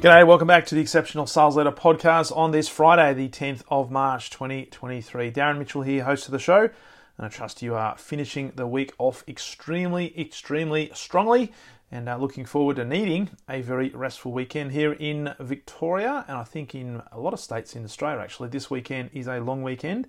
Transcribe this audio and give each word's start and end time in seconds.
G'day, 0.00 0.24
welcome 0.24 0.46
back 0.46 0.64
to 0.66 0.76
the 0.76 0.80
Exceptional 0.80 1.26
Sales 1.26 1.56
Leader 1.56 1.72
podcast 1.72 2.30
on 2.36 2.52
this 2.52 2.68
Friday, 2.68 3.14
the 3.14 3.28
10th 3.28 3.62
of 3.68 3.90
March 3.90 4.30
2023. 4.30 5.32
Darren 5.32 5.58
Mitchell 5.58 5.82
here, 5.82 6.04
host 6.04 6.26
of 6.26 6.30
the 6.30 6.38
show, 6.38 6.60
and 6.60 7.26
I 7.26 7.28
trust 7.28 7.62
you 7.62 7.74
are 7.74 7.98
finishing 7.98 8.52
the 8.54 8.68
week 8.68 8.92
off 8.98 9.24
extremely, 9.26 10.16
extremely 10.16 10.92
strongly 10.94 11.52
and 11.90 12.08
uh, 12.08 12.16
looking 12.16 12.44
forward 12.44 12.76
to 12.76 12.84
needing 12.84 13.30
a 13.48 13.60
very 13.60 13.88
restful 13.88 14.30
weekend 14.30 14.70
here 14.70 14.92
in 14.92 15.34
Victoria, 15.40 16.24
and 16.28 16.36
I 16.36 16.44
think 16.44 16.76
in 16.76 17.02
a 17.10 17.18
lot 17.18 17.32
of 17.32 17.40
states 17.40 17.74
in 17.74 17.82
Australia 17.82 18.20
actually. 18.20 18.50
This 18.50 18.70
weekend 18.70 19.10
is 19.12 19.26
a 19.26 19.40
long 19.40 19.64
weekend. 19.64 20.06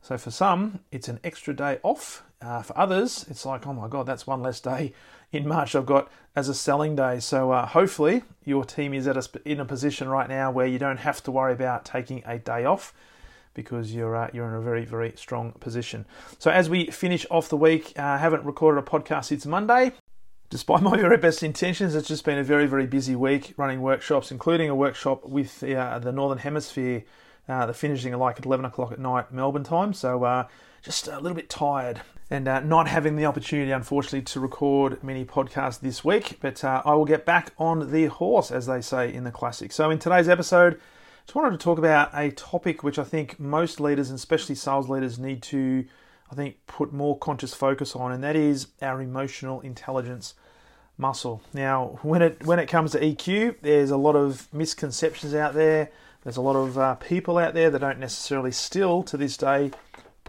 So 0.00 0.18
for 0.18 0.32
some, 0.32 0.80
it's 0.90 1.06
an 1.06 1.20
extra 1.22 1.54
day 1.54 1.78
off. 1.84 2.24
Uh, 2.40 2.60
for 2.60 2.76
others, 2.76 3.24
it's 3.30 3.46
like, 3.46 3.68
oh 3.68 3.72
my 3.72 3.86
God, 3.86 4.04
that's 4.04 4.26
one 4.26 4.42
less 4.42 4.58
day 4.58 4.92
in 5.32 5.48
March 5.48 5.74
I've 5.74 5.86
got 5.86 6.10
as 6.36 6.48
a 6.48 6.54
selling 6.54 6.94
day. 6.94 7.20
So 7.20 7.50
uh, 7.50 7.66
hopefully 7.66 8.22
your 8.44 8.64
team 8.64 8.94
is 8.94 9.06
at 9.06 9.16
a, 9.16 9.28
in 9.44 9.60
a 9.60 9.64
position 9.64 10.08
right 10.08 10.28
now 10.28 10.50
where 10.50 10.66
you 10.66 10.78
don't 10.78 10.98
have 10.98 11.22
to 11.24 11.30
worry 11.30 11.52
about 11.52 11.84
taking 11.84 12.22
a 12.26 12.38
day 12.38 12.64
off 12.64 12.94
because 13.54 13.94
you're 13.94 14.16
uh, 14.16 14.30
you're 14.32 14.48
in 14.48 14.54
a 14.54 14.60
very 14.60 14.84
very 14.84 15.12
strong 15.16 15.52
position. 15.52 16.06
So 16.38 16.50
as 16.50 16.70
we 16.70 16.86
finish 16.86 17.26
off 17.30 17.48
the 17.48 17.56
week, 17.56 17.92
I 17.98 18.14
uh, 18.14 18.18
haven't 18.18 18.44
recorded 18.44 18.78
a 18.78 18.86
podcast 18.86 19.26
since 19.26 19.46
Monday. 19.46 19.92
Despite 20.50 20.82
my 20.82 20.96
very 20.96 21.16
best 21.16 21.42
intentions, 21.42 21.94
it's 21.94 22.08
just 22.08 22.24
been 22.24 22.38
a 22.38 22.44
very 22.44 22.66
very 22.66 22.86
busy 22.86 23.16
week 23.16 23.54
running 23.56 23.80
workshops, 23.80 24.30
including 24.30 24.68
a 24.68 24.74
workshop 24.74 25.24
with 25.26 25.62
uh, 25.64 25.98
the 25.98 26.12
Northern 26.12 26.38
Hemisphere. 26.38 27.04
Uh, 27.48 27.66
the 27.66 27.74
finishing 27.74 28.16
like 28.16 28.38
at 28.38 28.46
11 28.46 28.64
o'clock 28.64 28.92
at 28.92 29.00
night 29.00 29.32
Melbourne 29.32 29.64
time. 29.64 29.92
So 29.92 30.22
uh, 30.22 30.46
just 30.82 31.08
a 31.08 31.18
little 31.20 31.36
bit 31.36 31.48
tired 31.48 32.02
and 32.28 32.48
uh, 32.48 32.60
not 32.60 32.88
having 32.88 33.16
the 33.16 33.26
opportunity, 33.26 33.70
unfortunately, 33.70 34.22
to 34.22 34.40
record 34.40 35.02
many 35.04 35.24
podcasts 35.24 35.80
this 35.80 36.04
week. 36.04 36.38
But 36.40 36.64
uh, 36.64 36.82
I 36.84 36.94
will 36.94 37.04
get 37.04 37.24
back 37.26 37.52
on 37.58 37.92
the 37.92 38.06
horse, 38.06 38.50
as 38.50 38.66
they 38.66 38.80
say 38.80 39.12
in 39.12 39.24
the 39.24 39.30
classic. 39.30 39.70
So, 39.70 39.90
in 39.90 39.98
today's 39.98 40.28
episode, 40.28 40.74
I 40.74 40.78
just 41.26 41.34
wanted 41.34 41.52
to 41.52 41.62
talk 41.62 41.78
about 41.78 42.10
a 42.14 42.30
topic 42.30 42.82
which 42.82 42.98
I 42.98 43.04
think 43.04 43.38
most 43.38 43.80
leaders, 43.80 44.08
and 44.08 44.18
especially 44.18 44.54
sales 44.54 44.88
leaders, 44.88 45.18
need 45.18 45.42
to, 45.44 45.84
I 46.30 46.34
think, 46.34 46.56
put 46.66 46.92
more 46.92 47.18
conscious 47.18 47.54
focus 47.54 47.94
on, 47.94 48.12
and 48.12 48.24
that 48.24 48.34
is 48.34 48.68
our 48.80 49.00
emotional 49.02 49.60
intelligence 49.60 50.34
muscle. 50.96 51.42
Now, 51.52 51.98
when 52.02 52.22
it 52.22 52.46
when 52.46 52.58
it 52.58 52.66
comes 52.66 52.92
to 52.92 53.00
EQ, 53.00 53.56
there's 53.60 53.90
a 53.90 53.96
lot 53.96 54.16
of 54.16 54.52
misconceptions 54.54 55.34
out 55.34 55.52
there. 55.52 55.90
There's 56.22 56.36
a 56.36 56.42
lot 56.42 56.56
of 56.56 56.78
uh, 56.78 56.94
people 56.94 57.36
out 57.36 57.52
there 57.52 57.68
that 57.68 57.80
don't 57.80 57.98
necessarily 57.98 58.52
still 58.52 59.02
to 59.02 59.16
this 59.16 59.36
day 59.36 59.72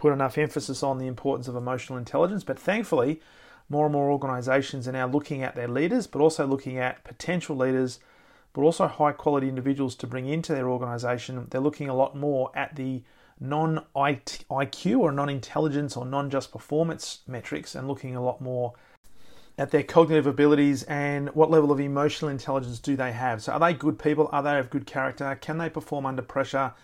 put 0.04 0.12
enough 0.12 0.36
emphasis 0.36 0.82
on 0.82 0.98
the 0.98 1.06
importance 1.06 1.48
of 1.48 1.56
emotional 1.56 1.98
intelligence, 1.98 2.44
but 2.44 2.58
thankfully, 2.58 3.22
more 3.70 3.86
and 3.86 3.94
more 3.94 4.10
organizations 4.10 4.86
are 4.86 4.92
now 4.92 5.06
looking 5.06 5.42
at 5.42 5.54
their 5.56 5.66
leaders, 5.66 6.06
but 6.06 6.20
also 6.20 6.46
looking 6.46 6.76
at 6.76 7.02
potential 7.04 7.56
leaders, 7.56 8.00
but 8.52 8.60
also 8.60 8.86
high 8.86 9.12
quality 9.12 9.48
individuals 9.48 9.94
to 9.94 10.06
bring 10.06 10.28
into 10.28 10.52
their 10.52 10.68
organization. 10.68 11.46
They're 11.48 11.58
looking 11.58 11.88
a 11.88 11.94
lot 11.94 12.14
more 12.14 12.50
at 12.54 12.76
the 12.76 13.02
non 13.40 13.82
IQ 13.96 14.98
or 14.98 15.10
non 15.10 15.30
intelligence 15.30 15.96
or 15.96 16.04
non 16.04 16.28
just 16.28 16.52
performance 16.52 17.20
metrics 17.26 17.74
and 17.74 17.88
looking 17.88 18.14
a 18.14 18.22
lot 18.22 18.42
more 18.42 18.74
at 19.56 19.70
their 19.70 19.82
cognitive 19.82 20.26
abilities 20.26 20.82
and 20.82 21.30
what 21.30 21.50
level 21.50 21.72
of 21.72 21.80
emotional 21.80 22.30
intelligence 22.30 22.78
do 22.78 22.94
they 22.94 23.12
have. 23.12 23.42
So, 23.42 23.52
are 23.54 23.58
they 23.58 23.72
good 23.72 23.98
people? 23.98 24.28
Are 24.32 24.42
they 24.42 24.58
of 24.58 24.68
good 24.68 24.84
character? 24.84 25.34
Can 25.40 25.56
they 25.56 25.70
perform 25.70 26.04
under 26.04 26.20
pressure? 26.20 26.74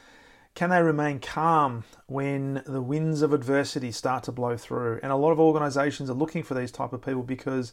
Can 0.55 0.71
they 0.71 0.83
remain 0.83 1.21
calm 1.21 1.85
when 2.07 2.63
the 2.67 2.83
winds 2.83 3.23
of 3.23 3.33
adversity 3.33 3.93
start 3.93 4.25
to 4.25 4.33
blow 4.33 4.57
through? 4.57 5.01
And 5.03 5.13
a 5.13 5.17
lot 5.17 5.31
of 5.31 5.41
organizations 5.41 6.11
are 6.11 6.15
looking 6.15 6.43
for 6.43 6.55
these 6.55 6.73
type 6.73 6.93
of 6.93 7.01
people 7.01 7.23
because 7.23 7.73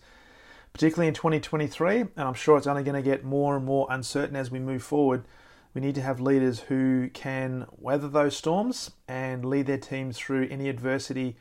particularly 0.74 1.08
in 1.08 1.14
2023, 1.14 2.00
and 2.00 2.10
I'm 2.18 2.34
sure 2.34 2.58
it's 2.58 2.68
only 2.68 2.84
going 2.84 2.96
to 2.96 3.02
get 3.02 3.24
more 3.24 3.56
and 3.56 3.66
more 3.66 3.88
uncertain 3.90 4.36
as 4.36 4.52
we 4.52 4.60
move 4.60 4.84
forward, 4.84 5.24
we 5.74 5.82
need 5.82 5.96
to 5.96 6.02
have 6.02 6.22
leaders 6.22 6.60
who 6.60 7.10
can 7.14 7.66
weather 7.78 8.08
those 8.08 8.38
storms 8.38 8.92
and 9.08 9.44
lead 9.44 9.66
their 9.66 9.78
teams 9.78 10.18
through 10.18 10.48
any 10.50 10.70
adversity 10.70 11.36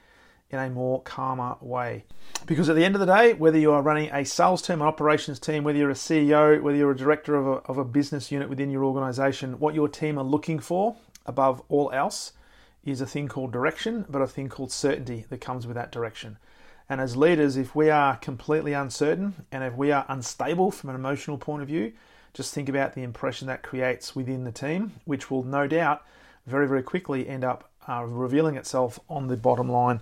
in 0.51 0.59
a 0.59 0.71
more 0.71 1.03
calmer 1.03 1.57
way. 1.61 2.05
Because 2.47 2.69
at 2.69 2.77
the 2.77 2.85
end 2.85 2.95
of 2.95 3.01
the 3.01 3.07
day, 3.07 3.35
whether 3.35 3.59
you 3.59 3.73
are 3.73 3.83
running 3.83 4.11
a 4.11 4.25
sales 4.25 4.63
team, 4.63 4.81
an 4.81 4.89
operations 4.89 5.39
team, 5.39 5.65
whether 5.65 5.79
you're 5.79 5.91
a 5.91 5.95
CEO, 5.95 6.61
whether 6.61 6.77
you're 6.77 6.93
a 6.93 6.97
director 6.97 7.35
of 7.35 7.47
a, 7.47 7.51
of 7.69 7.79
a 7.79 7.85
business 7.85 8.31
unit 8.31 8.49
within 8.49 8.71
your 8.71 8.85
organization, 8.85 9.59
what 9.59 9.75
your 9.75 9.89
team 9.89 10.19
are 10.19 10.25
looking 10.25 10.59
for 10.59 10.97
above 11.27 11.63
all 11.69 11.91
else 11.93 12.33
is 12.85 13.01
a 13.01 13.07
thing 13.07 13.29
called 13.29 13.53
direction, 13.53 14.07
but 14.09 14.23
a 14.23 14.27
thing 14.27 14.49
called 14.49 14.73
certainty 14.73 15.27
that 15.29 15.41
comes 15.41 15.67
with 15.67 15.75
that 15.75 15.93
direction. 15.93 16.39
And 16.89 17.01
as 17.01 17.17
leaders, 17.17 17.57
if 17.57 17.75
we 17.75 17.91
are 17.91 18.17
completely 18.17 18.73
uncertain 18.73 19.45
and 19.51 19.65
if 19.65 19.75
we 19.75 19.91
are 19.91 20.07
unstable 20.09 20.71
from 20.71 20.91
an 20.91 20.97
emotional 20.97 21.37
point 21.37 21.63
of 21.63 21.69
view, 21.69 21.93
just 22.33 22.55
think 22.55 22.69
about 22.69 22.95
the 22.95 23.03
impression 23.03 23.49
that 23.49 23.63
creates 23.63 24.15
within 24.15 24.45
the 24.45 24.53
team, 24.53 24.93
which 25.05 25.31
will 25.31 25.43
no 25.43 25.67
doubt 25.67 26.07
very, 26.47 26.69
very 26.69 26.83
quickly 26.83 27.29
end 27.29 27.45
up 27.45 27.71
uh, 27.89 28.05
revealing 28.05 28.57
itself 28.57 29.01
on 29.09 29.29
the 29.29 29.37
bottom 29.37 29.71
line 29.71 30.01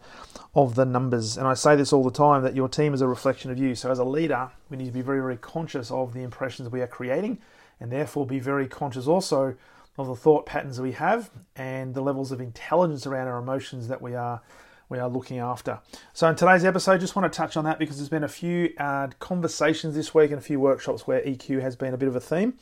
of 0.54 0.74
the 0.74 0.84
numbers. 0.84 1.36
And 1.36 1.46
I 1.46 1.54
say 1.54 1.76
this 1.76 1.92
all 1.92 2.04
the 2.04 2.10
time 2.10 2.42
that 2.42 2.56
your 2.56 2.68
team 2.68 2.92
is 2.92 3.00
a 3.00 3.06
reflection 3.06 3.50
of 3.50 3.58
you. 3.58 3.74
So, 3.74 3.90
as 3.90 3.98
a 3.98 4.04
leader, 4.04 4.50
we 4.70 4.76
need 4.76 4.86
to 4.86 4.92
be 4.92 5.02
very, 5.02 5.20
very 5.20 5.36
conscious 5.36 5.90
of 5.90 6.12
the 6.12 6.22
impressions 6.22 6.68
we 6.68 6.80
are 6.80 6.86
creating 6.86 7.38
and 7.80 7.90
therefore 7.90 8.26
be 8.26 8.38
very 8.38 8.66
conscious 8.66 9.06
also 9.06 9.54
of 9.96 10.06
the 10.06 10.16
thought 10.16 10.46
patterns 10.46 10.80
we 10.80 10.92
have 10.92 11.30
and 11.56 11.94
the 11.94 12.00
levels 12.00 12.32
of 12.32 12.40
intelligence 12.40 13.06
around 13.06 13.28
our 13.28 13.38
emotions 13.38 13.88
that 13.88 14.02
we 14.02 14.14
are 14.14 14.42
we 14.90 14.98
are 14.98 15.08
looking 15.08 15.38
after. 15.38 15.80
So 16.12 16.28
in 16.28 16.36
today's 16.36 16.64
episode, 16.64 17.00
just 17.00 17.16
want 17.16 17.32
to 17.32 17.36
touch 17.36 17.56
on 17.56 17.64
that 17.64 17.78
because 17.78 17.96
there's 17.96 18.10
been 18.10 18.24
a 18.24 18.28
few 18.28 18.72
uh, 18.78 19.08
conversations 19.18 19.94
this 19.94 20.14
week 20.14 20.30
and 20.30 20.38
a 20.38 20.42
few 20.42 20.60
workshops 20.60 21.06
where 21.06 21.22
EQ 21.22 21.62
has 21.62 21.74
been 21.74 21.94
a 21.94 21.96
bit 21.96 22.08
of 22.08 22.14
a 22.14 22.20
theme. 22.20 22.54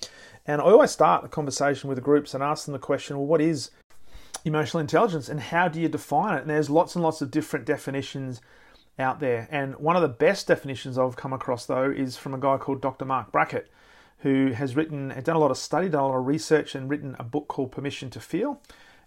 And 0.47 0.61
I 0.61 0.65
always 0.65 0.93
start 0.93 1.23
the 1.23 1.29
conversation 1.29 1.89
with 1.89 1.97
the 1.97 2.03
groups 2.03 2.33
and 2.33 2.43
ask 2.43 2.65
them 2.65 2.73
the 2.73 2.79
question, 2.79 3.17
well, 3.17 3.27
what 3.27 3.41
is 3.41 3.71
emotional 4.45 4.81
intelligence 4.81 5.29
and 5.29 5.41
how 5.41 5.69
do 5.69 5.81
you 5.81 5.89
define 5.89 6.37
it? 6.37 6.43
And 6.43 6.51
there's 6.51 6.71
lots 6.71 6.95
and 6.95 7.03
lots 7.03 7.23
of 7.23 7.31
different 7.31 7.67
definitions 7.67 8.41
out 8.99 9.21
there. 9.21 9.49
And 9.51 9.77
one 9.77 9.97
of 9.97 10.03
the 10.03 10.09
best 10.09 10.47
definitions 10.47 10.99
I've 10.99 11.17
come 11.17 11.33
across 11.33 11.67
though 11.67 11.91
is 11.91 12.17
from 12.17 12.35
a 12.35 12.39
guy 12.39 12.57
called 12.57 12.81
Dr. 12.81 13.05
Marc 13.05 13.33
Brackett 13.33 13.71
who 14.23 14.53
has 14.53 14.77
written, 14.77 15.09
done 15.25 15.37
a 15.37 15.39
lot 15.39 15.51
of 15.51 15.59
study, 15.59 15.89
done 15.89 16.03
a 16.03 16.07
lot 16.09 16.17
of 16.17 16.27
research, 16.27 16.75
and 16.75 16.89
written 16.89 17.17
a 17.19 17.25
book 17.25 17.49
called 17.49 17.73
Permission 17.73 18.09
to 18.11 18.21
Feel. 18.21 18.61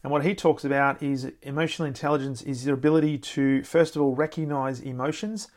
And 0.03 0.11
what 0.11 0.25
he 0.25 0.35
talks 0.35 0.65
about 0.65 1.01
is 1.01 1.31
emotional 1.41 1.87
intelligence 1.87 2.41
is 2.41 2.65
your 2.65 2.75
ability 2.75 3.17
to, 3.19 3.63
first 3.63 3.95
of 3.95 4.01
all, 4.01 4.13
recognize 4.13 4.81
emotions, 4.81 5.47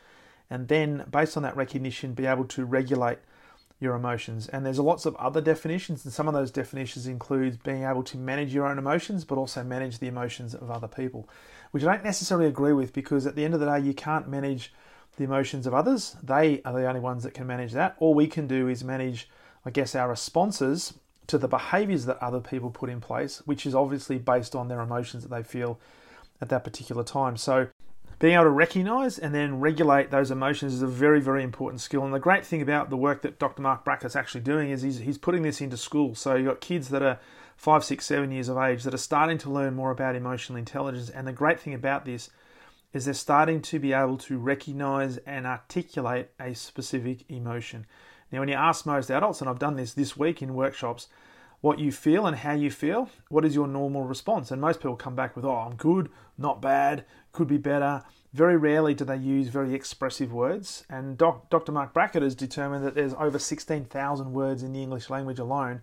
and 0.49 0.67
then, 0.69 1.05
based 1.11 1.37
on 1.37 1.43
that 1.43 1.57
recognition, 1.57 2.13
be 2.13 2.25
able 2.25 2.45
to 2.45 2.65
regulate 2.65 3.19
your 3.81 3.95
emotions. 3.95 4.47
And 4.47 4.65
there's 4.65 4.79
lots 4.79 5.05
of 5.05 5.15
other 5.17 5.41
definitions, 5.41 6.05
and 6.05 6.13
some 6.13 6.27
of 6.27 6.33
those 6.33 6.51
definitions 6.51 7.05
include 7.05 7.61
being 7.61 7.83
able 7.83 8.03
to 8.03 8.17
manage 8.17 8.53
your 8.53 8.65
own 8.65 8.77
emotions, 8.77 9.25
but 9.25 9.37
also 9.37 9.63
manage 9.63 9.99
the 9.99 10.07
emotions 10.07 10.55
of 10.55 10.71
other 10.71 10.87
people, 10.87 11.29
which 11.71 11.83
I 11.83 11.93
don't 11.93 12.05
necessarily 12.05 12.47
agree 12.47 12.73
with 12.73 12.93
because 12.93 13.27
at 13.27 13.35
the 13.35 13.43
end 13.43 13.53
of 13.53 13.59
the 13.59 13.65
day, 13.65 13.79
you 13.79 13.93
can't 13.93 14.27
manage 14.27 14.73
the 15.17 15.25
emotions 15.25 15.67
of 15.67 15.73
others. 15.73 16.15
They 16.23 16.61
are 16.63 16.73
the 16.73 16.87
only 16.87 17.01
ones 17.01 17.23
that 17.23 17.33
can 17.33 17.45
manage 17.45 17.73
that. 17.73 17.97
All 17.99 18.13
we 18.13 18.27
can 18.27 18.47
do 18.47 18.69
is 18.69 18.83
manage 18.83 19.29
I 19.65 19.69
guess, 19.69 19.95
our 19.95 20.09
responses 20.09 20.93
to 21.27 21.37
the 21.37 21.47
behaviors 21.47 22.05
that 22.05 22.17
other 22.23 22.39
people 22.39 22.71
put 22.71 22.89
in 22.89 22.99
place, 22.99 23.41
which 23.45 23.65
is 23.65 23.75
obviously 23.75 24.17
based 24.17 24.55
on 24.55 24.67
their 24.67 24.81
emotions 24.81 25.23
that 25.23 25.29
they 25.29 25.43
feel 25.43 25.79
at 26.41 26.49
that 26.49 26.63
particular 26.63 27.03
time. 27.03 27.37
So, 27.37 27.67
being 28.17 28.33
able 28.33 28.45
to 28.45 28.49
recognize 28.49 29.17
and 29.17 29.33
then 29.33 29.61
regulate 29.61 30.11
those 30.11 30.29
emotions 30.29 30.73
is 30.73 30.81
a 30.81 30.87
very, 30.87 31.21
very 31.21 31.41
important 31.41 31.79
skill. 31.79 32.03
And 32.03 32.13
the 32.13 32.19
great 32.19 32.45
thing 32.45 32.61
about 32.61 32.89
the 32.89 32.97
work 32.97 33.21
that 33.21 33.39
Dr. 33.39 33.61
Marc 33.61 33.85
Brackett's 33.85 34.15
actually 34.15 34.41
doing 34.41 34.71
is 34.71 34.81
he's, 34.81 34.99
he's 34.99 35.17
putting 35.17 35.43
this 35.43 35.61
into 35.61 35.77
school. 35.77 36.15
So, 36.15 36.35
you've 36.35 36.47
got 36.47 36.61
kids 36.61 36.89
that 36.89 37.01
are 37.01 37.19
five, 37.55 37.83
six, 37.83 38.05
seven 38.05 38.31
years 38.31 38.49
of 38.49 38.57
age 38.57 38.83
that 38.83 38.93
are 38.93 38.97
starting 38.97 39.37
to 39.37 39.49
learn 39.49 39.75
more 39.75 39.91
about 39.91 40.15
emotional 40.15 40.57
intelligence. 40.57 41.09
And 41.09 41.27
the 41.27 41.33
great 41.33 41.59
thing 41.59 41.73
about 41.73 42.05
this 42.05 42.29
is 42.93 43.05
they're 43.05 43.13
starting 43.13 43.61
to 43.61 43.79
be 43.79 43.93
able 43.93 44.17
to 44.17 44.37
recognize 44.37 45.17
and 45.17 45.45
articulate 45.45 46.29
a 46.39 46.55
specific 46.55 47.29
emotion. 47.29 47.85
Now, 48.31 48.39
when 48.39 48.49
you 48.49 48.55
ask 48.55 48.85
most 48.85 49.09
adults, 49.09 49.41
and 49.41 49.49
I've 49.49 49.59
done 49.59 49.75
this 49.75 49.93
this 49.93 50.15
week 50.15 50.41
in 50.41 50.53
workshops, 50.53 51.07
what 51.61 51.79
you 51.79 51.91
feel 51.91 52.25
and 52.25 52.37
how 52.37 52.53
you 52.53 52.71
feel, 52.71 53.09
what 53.29 53.43
is 53.43 53.55
your 53.55 53.67
normal 53.67 54.03
response? 54.03 54.51
And 54.51 54.61
most 54.61 54.79
people 54.79 54.95
come 54.95 55.15
back 55.15 55.35
with, 55.35 55.45
oh, 55.45 55.55
I'm 55.55 55.75
good, 55.75 56.09
not 56.37 56.61
bad, 56.61 57.05
could 57.31 57.47
be 57.47 57.57
better. 57.57 58.03
Very 58.33 58.55
rarely 58.57 58.93
do 58.93 59.03
they 59.03 59.17
use 59.17 59.47
very 59.47 59.73
expressive 59.73 60.31
words. 60.31 60.85
And 60.89 61.17
doc, 61.17 61.49
Dr. 61.49 61.71
Marc 61.71 61.93
Brackett 61.93 62.21
has 62.21 62.35
determined 62.35 62.85
that 62.85 62.95
there's 62.95 63.13
over 63.15 63.39
16,000 63.39 64.31
words 64.31 64.63
in 64.63 64.71
the 64.71 64.81
English 64.81 65.09
language 65.09 65.39
alone 65.39 65.81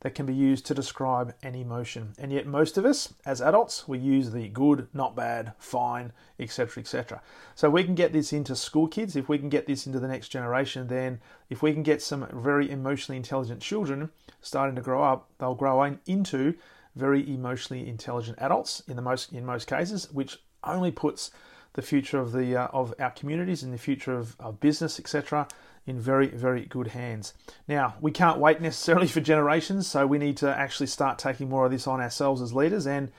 that 0.00 0.14
can 0.14 0.26
be 0.26 0.34
used 0.34 0.66
to 0.66 0.74
describe 0.74 1.34
an 1.42 1.54
emotion. 1.54 2.14
And 2.18 2.32
yet, 2.32 2.46
most 2.46 2.78
of 2.78 2.84
us, 2.84 3.12
as 3.26 3.40
adults, 3.40 3.86
we 3.86 3.98
use 3.98 4.30
the 4.30 4.48
good, 4.48 4.88
not 4.94 5.14
bad, 5.14 5.52
fine, 5.58 6.12
etc., 6.38 6.80
etc. 6.80 7.22
So, 7.54 7.68
we 7.70 7.84
can 7.84 7.94
get 7.94 8.12
this 8.12 8.32
into 8.32 8.56
school 8.56 8.88
kids. 8.88 9.16
If 9.16 9.28
we 9.28 9.38
can 9.38 9.50
get 9.50 9.66
this 9.66 9.86
into 9.86 10.00
the 10.00 10.08
next 10.08 10.28
generation, 10.28 10.88
then 10.88 11.20
if 11.50 11.62
we 11.62 11.72
can 11.72 11.82
get 11.82 12.02
some 12.02 12.26
very 12.32 12.70
emotionally 12.70 13.16
intelligent 13.16 13.60
children 13.60 14.10
starting 14.40 14.76
to 14.76 14.82
grow 14.82 15.02
up, 15.02 15.28
they'll 15.38 15.54
grow 15.54 15.82
into 16.06 16.54
very 16.96 17.32
emotionally 17.32 17.88
intelligent 17.88 18.38
adults 18.40 18.82
in 18.88 18.96
the 18.96 19.02
most 19.02 19.32
in 19.32 19.44
most 19.44 19.66
cases, 19.66 20.10
which 20.12 20.38
only 20.64 20.90
puts 20.90 21.30
the 21.74 21.82
future 21.82 22.18
of 22.18 22.32
the 22.32 22.56
uh, 22.56 22.66
of 22.72 22.94
our 22.98 23.10
communities 23.10 23.62
and 23.62 23.72
the 23.72 23.78
future 23.78 24.16
of, 24.16 24.36
of 24.40 24.60
business, 24.60 24.98
etc., 24.98 25.46
in 25.86 25.98
very, 25.98 26.28
very 26.28 26.66
good 26.66 26.88
hands. 26.88 27.34
Now, 27.66 27.94
we 28.00 28.10
can't 28.10 28.38
wait 28.38 28.60
necessarily 28.60 29.08
for 29.08 29.20
generations, 29.20 29.86
so 29.86 30.06
we 30.06 30.18
need 30.18 30.36
to 30.38 30.54
actually 30.54 30.86
start 30.86 31.18
taking 31.18 31.48
more 31.48 31.64
of 31.64 31.72
this 31.72 31.86
on 31.86 32.00
ourselves 32.00 32.42
as 32.42 32.52
leaders. 32.52 32.86
And 32.86 33.10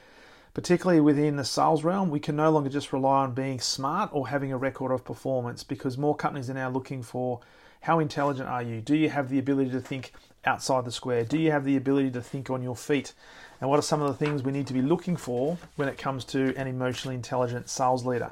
particularly 0.53 1.01
within 1.01 1.37
the 1.37 1.45
sales 1.45 1.83
realm, 1.83 2.09
we 2.09 2.19
can 2.19 2.35
no 2.35 2.49
longer 2.51 2.69
just 2.69 2.93
rely 2.93 3.23
on 3.23 3.33
being 3.33 3.59
smart 3.59 4.09
or 4.13 4.27
having 4.27 4.51
a 4.51 4.57
record 4.57 4.91
of 4.91 5.03
performance 5.03 5.63
because 5.63 5.97
more 5.97 6.15
companies 6.15 6.49
are 6.49 6.55
now 6.55 6.69
looking 6.69 7.03
for 7.03 7.39
how 7.81 7.99
intelligent 7.99 8.47
are 8.47 8.63
you? 8.63 8.79
Do 8.79 8.95
you 8.95 9.09
have 9.09 9.29
the 9.29 9.39
ability 9.39 9.71
to 9.71 9.81
think 9.81 10.13
outside 10.45 10.85
the 10.85 10.91
square? 10.91 11.23
Do 11.23 11.37
you 11.37 11.51
have 11.51 11.65
the 11.65 11.75
ability 11.75 12.11
to 12.11 12.21
think 12.21 12.49
on 12.49 12.61
your 12.63 12.75
feet? 12.75 13.13
And 13.59 13.69
what 13.69 13.77
are 13.77 13.83
some 13.83 14.01
of 14.01 14.07
the 14.07 14.25
things 14.25 14.41
we 14.41 14.51
need 14.51 14.67
to 14.67 14.73
be 14.73 14.81
looking 14.81 15.15
for 15.15 15.57
when 15.75 15.87
it 15.87 15.97
comes 15.97 16.23
to 16.25 16.55
an 16.57 16.67
emotionally 16.67 17.15
intelligent 17.15 17.69
sales 17.69 18.05
leader? 18.05 18.31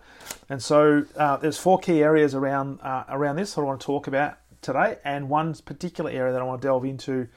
And 0.50 0.62
so 0.62 1.06
uh, 1.16 1.38
there's 1.38 1.57
four 1.57 1.80
key 1.80 2.01
areas 2.01 2.34
around 2.34 2.80
uh, 2.81 3.04
around 3.10 3.36
this 3.36 3.54
that 3.54 3.62
I 3.62 3.63
want 3.66 3.80
to 3.81 3.86
talk 3.86 4.07
about 4.07 4.38
today, 4.62 4.98
and 5.04 5.30
one 5.30 5.54
particular 5.54 6.10
area 6.12 6.34
that 6.34 6.42
I 6.42 6.46
want 6.46 6.62
to 6.62 6.68
delve 6.68 6.86
into 6.86 7.28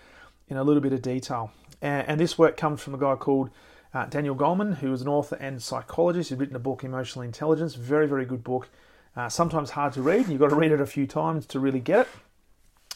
in 0.49 0.57
a 0.57 0.65
little 0.65 0.83
bit 0.83 0.93
of 0.93 1.03
detail. 1.03 1.51
And, 1.81 2.09
and 2.09 2.21
this 2.21 2.39
work 2.39 2.57
comes 2.57 2.83
from 2.83 2.95
a 2.95 2.99
guy 2.99 3.15
called 3.15 3.51
uh, 3.95 4.07
Daniel 4.07 4.35
Goleman, 4.35 4.79
who 4.79 4.93
is 4.93 5.03
an 5.03 5.09
author 5.09 5.37
and 5.37 5.63
psychologist. 5.63 6.31
He's 6.31 6.39
written 6.39 6.57
a 6.57 6.61
book, 6.61 6.85
Emotional 6.85 7.23
Intelligence, 7.23 7.75
very 7.75 8.07
very 8.07 8.25
good 8.25 8.43
book. 8.45 8.69
Uh, 9.15 9.29
sometimes 9.29 9.71
hard 9.71 9.93
to 9.93 10.03
read. 10.03 10.29
You've 10.29 10.41
got 10.41 10.51
to 10.51 10.57
read 10.57 10.73
it 10.73 10.81
a 10.81 10.87
few 10.87 11.07
times 11.07 11.45
to 11.47 11.61
really 11.61 11.81
get 11.81 12.01
it. 12.01 12.09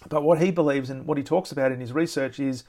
But 0.09 0.23
what 0.23 0.41
he 0.41 0.51
believes 0.51 0.89
and 0.89 1.07
what 1.07 1.19
he 1.19 1.25
talks 1.25 1.53
about 1.53 1.73
in 1.73 1.81
his 1.81 1.93
research 1.93 2.39
is 2.39 2.65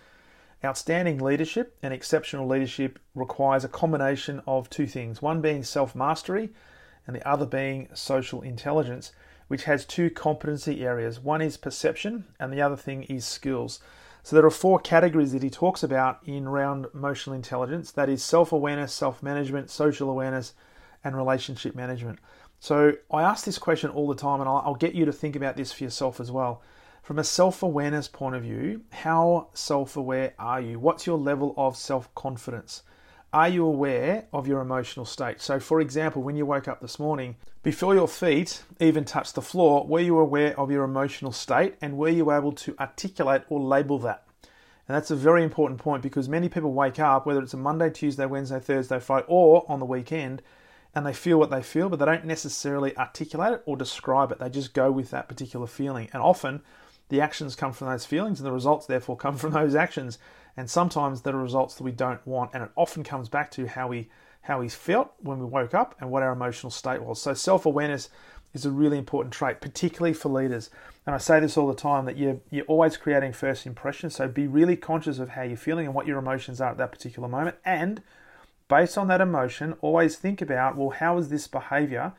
outstanding 0.65 1.19
leadership 1.19 1.77
and 1.83 1.93
exceptional 1.93 2.47
leadership 2.47 2.99
requires 3.13 3.63
a 3.63 3.69
combination 3.69 4.41
of 4.47 4.69
two 4.69 4.87
things 4.87 5.21
one 5.21 5.39
being 5.39 5.63
self 5.63 5.95
mastery 5.95 6.49
and 7.05 7.15
the 7.15 7.27
other 7.27 7.45
being 7.45 7.87
social 7.93 8.41
intelligence, 8.41 9.13
which 9.47 9.63
has 9.63 9.85
two 9.85 10.09
competency 10.09 10.83
areas. 10.83 11.19
One 11.19 11.41
is 11.41 11.55
perception, 11.55 12.25
and 12.39 12.51
the 12.51 12.61
other 12.61 12.75
thing 12.75 13.03
is 13.03 13.25
skills. 13.25 13.79
So 14.23 14.35
there 14.35 14.45
are 14.45 14.51
four 14.51 14.77
categories 14.79 15.31
that 15.31 15.43
he 15.43 15.49
talks 15.49 15.83
about 15.83 16.19
in 16.25 16.49
round 16.49 16.87
emotional 16.93 17.33
intelligence 17.33 17.91
that 17.91 18.09
is 18.09 18.21
self 18.21 18.51
awareness, 18.51 18.93
self 18.93 19.23
management, 19.23 19.69
social 19.69 20.09
awareness, 20.09 20.53
and 21.01 21.15
relationship 21.15 21.75
management. 21.75 22.19
So 22.59 22.93
I 23.11 23.21
ask 23.21 23.45
this 23.45 23.57
question 23.57 23.89
all 23.91 24.07
the 24.07 24.15
time, 24.15 24.39
and 24.39 24.49
I'll, 24.49 24.63
I'll 24.65 24.75
get 24.75 24.95
you 24.95 25.05
to 25.05 25.11
think 25.11 25.35
about 25.35 25.55
this 25.55 25.71
for 25.71 25.83
yourself 25.83 26.19
as 26.19 26.31
well. 26.31 26.61
From 27.03 27.19
a 27.19 27.23
self 27.23 27.63
awareness 27.63 28.07
point 28.07 28.35
of 28.35 28.43
view, 28.43 28.81
how 28.91 29.49
self 29.53 29.95
aware 29.95 30.33
are 30.37 30.59
you? 30.59 30.79
What's 30.79 31.07
your 31.07 31.17
level 31.17 31.53
of 31.55 31.77
self 31.77 32.13
confidence? 32.15 32.83
Are 33.33 33.49
you 33.49 33.65
aware 33.65 34.25
of 34.31 34.47
your 34.47 34.61
emotional 34.61 35.05
state? 35.05 35.41
So, 35.41 35.59
for 35.59 35.81
example, 35.81 36.23
when 36.23 36.37
you 36.37 36.45
woke 36.45 36.67
up 36.67 36.81
this 36.81 36.97
morning, 36.97 37.35
before 37.61 37.93
your 37.93 38.07
feet 38.07 38.63
even 38.79 39.03
touched 39.03 39.35
the 39.35 39.41
floor, 39.41 39.85
were 39.85 39.99
you 39.99 40.17
aware 40.17 40.57
of 40.59 40.71
your 40.71 40.83
emotional 40.83 41.33
state 41.33 41.75
and 41.81 41.97
were 41.97 42.09
you 42.09 42.31
able 42.31 42.53
to 42.53 42.75
articulate 42.79 43.43
or 43.49 43.59
label 43.59 43.99
that? 43.99 44.25
And 44.87 44.95
that's 44.95 45.11
a 45.11 45.15
very 45.15 45.43
important 45.43 45.79
point 45.79 46.01
because 46.01 46.29
many 46.29 46.47
people 46.47 46.71
wake 46.71 46.99
up, 46.99 47.25
whether 47.25 47.41
it's 47.41 47.53
a 47.53 47.57
Monday, 47.57 47.89
Tuesday, 47.89 48.25
Wednesday, 48.25 48.59
Thursday, 48.59 48.99
Friday, 48.99 49.25
or 49.27 49.65
on 49.69 49.79
the 49.79 49.85
weekend, 49.85 50.41
and 50.97 51.05
they 51.05 51.13
feel 51.13 51.37
what 51.37 51.51
they 51.51 51.61
feel, 51.61 51.89
but 51.89 51.99
they 51.99 52.05
don't 52.05 52.25
necessarily 52.25 52.97
articulate 52.97 53.53
it 53.53 53.61
or 53.67 53.77
describe 53.77 54.31
it. 54.31 54.39
They 54.39 54.49
just 54.49 54.73
go 54.73 54.91
with 54.91 55.11
that 55.11 55.29
particular 55.29 55.67
feeling. 55.67 56.09
And 56.11 56.23
often, 56.23 56.63
the 57.09 57.21
actions 57.21 57.55
come 57.55 57.71
from 57.71 57.87
those 57.87 58.03
feelings, 58.03 58.39
and 58.39 58.47
the 58.47 58.51
results 58.51 58.87
therefore 58.87 59.15
come 59.15 59.37
from 59.37 59.51
those 59.53 59.75
actions. 59.75 60.17
And 60.57 60.67
sometimes 60.67 61.21
they're 61.21 61.35
results 61.35 61.75
that 61.75 61.83
we 61.83 61.91
don't 61.91 62.25
want, 62.25 62.49
and 62.55 62.63
it 62.63 62.71
often 62.75 63.03
comes 63.03 63.29
back 63.29 63.51
to 63.51 63.67
how 63.67 63.87
we 63.87 64.09
how 64.41 64.59
we 64.59 64.69
felt 64.69 65.13
when 65.19 65.37
we 65.37 65.45
woke 65.45 65.75
up 65.75 65.93
and 65.99 66.09
what 66.09 66.23
our 66.23 66.31
emotional 66.31 66.71
state 66.71 67.03
was. 67.03 67.21
So 67.21 67.35
self 67.35 67.67
awareness 67.67 68.09
is 68.55 68.65
a 68.65 68.71
really 68.71 68.97
important 68.97 69.35
trait, 69.35 69.61
particularly 69.61 70.13
for 70.13 70.29
leaders. 70.29 70.71
And 71.05 71.13
I 71.13 71.19
say 71.19 71.39
this 71.39 71.57
all 71.57 71.67
the 71.67 71.75
time 71.75 72.05
that 72.05 72.17
you're 72.17 72.39
you're 72.49 72.65
always 72.65 72.97
creating 72.97 73.33
first 73.33 73.67
impressions. 73.67 74.15
So 74.15 74.27
be 74.27 74.47
really 74.47 74.75
conscious 74.75 75.19
of 75.19 75.29
how 75.29 75.43
you're 75.43 75.57
feeling 75.57 75.85
and 75.85 75.93
what 75.93 76.07
your 76.07 76.17
emotions 76.17 76.59
are 76.59 76.71
at 76.71 76.77
that 76.77 76.91
particular 76.91 77.27
moment. 77.27 77.57
And 77.63 78.01
based 78.67 78.97
on 78.97 79.07
that 79.07 79.21
emotion, 79.21 79.75
always 79.81 80.15
think 80.15 80.41
about, 80.41 80.75
well, 80.75 80.89
how 80.89 81.17
is 81.17 81.29
this 81.29 81.47
behavior 81.47 82.13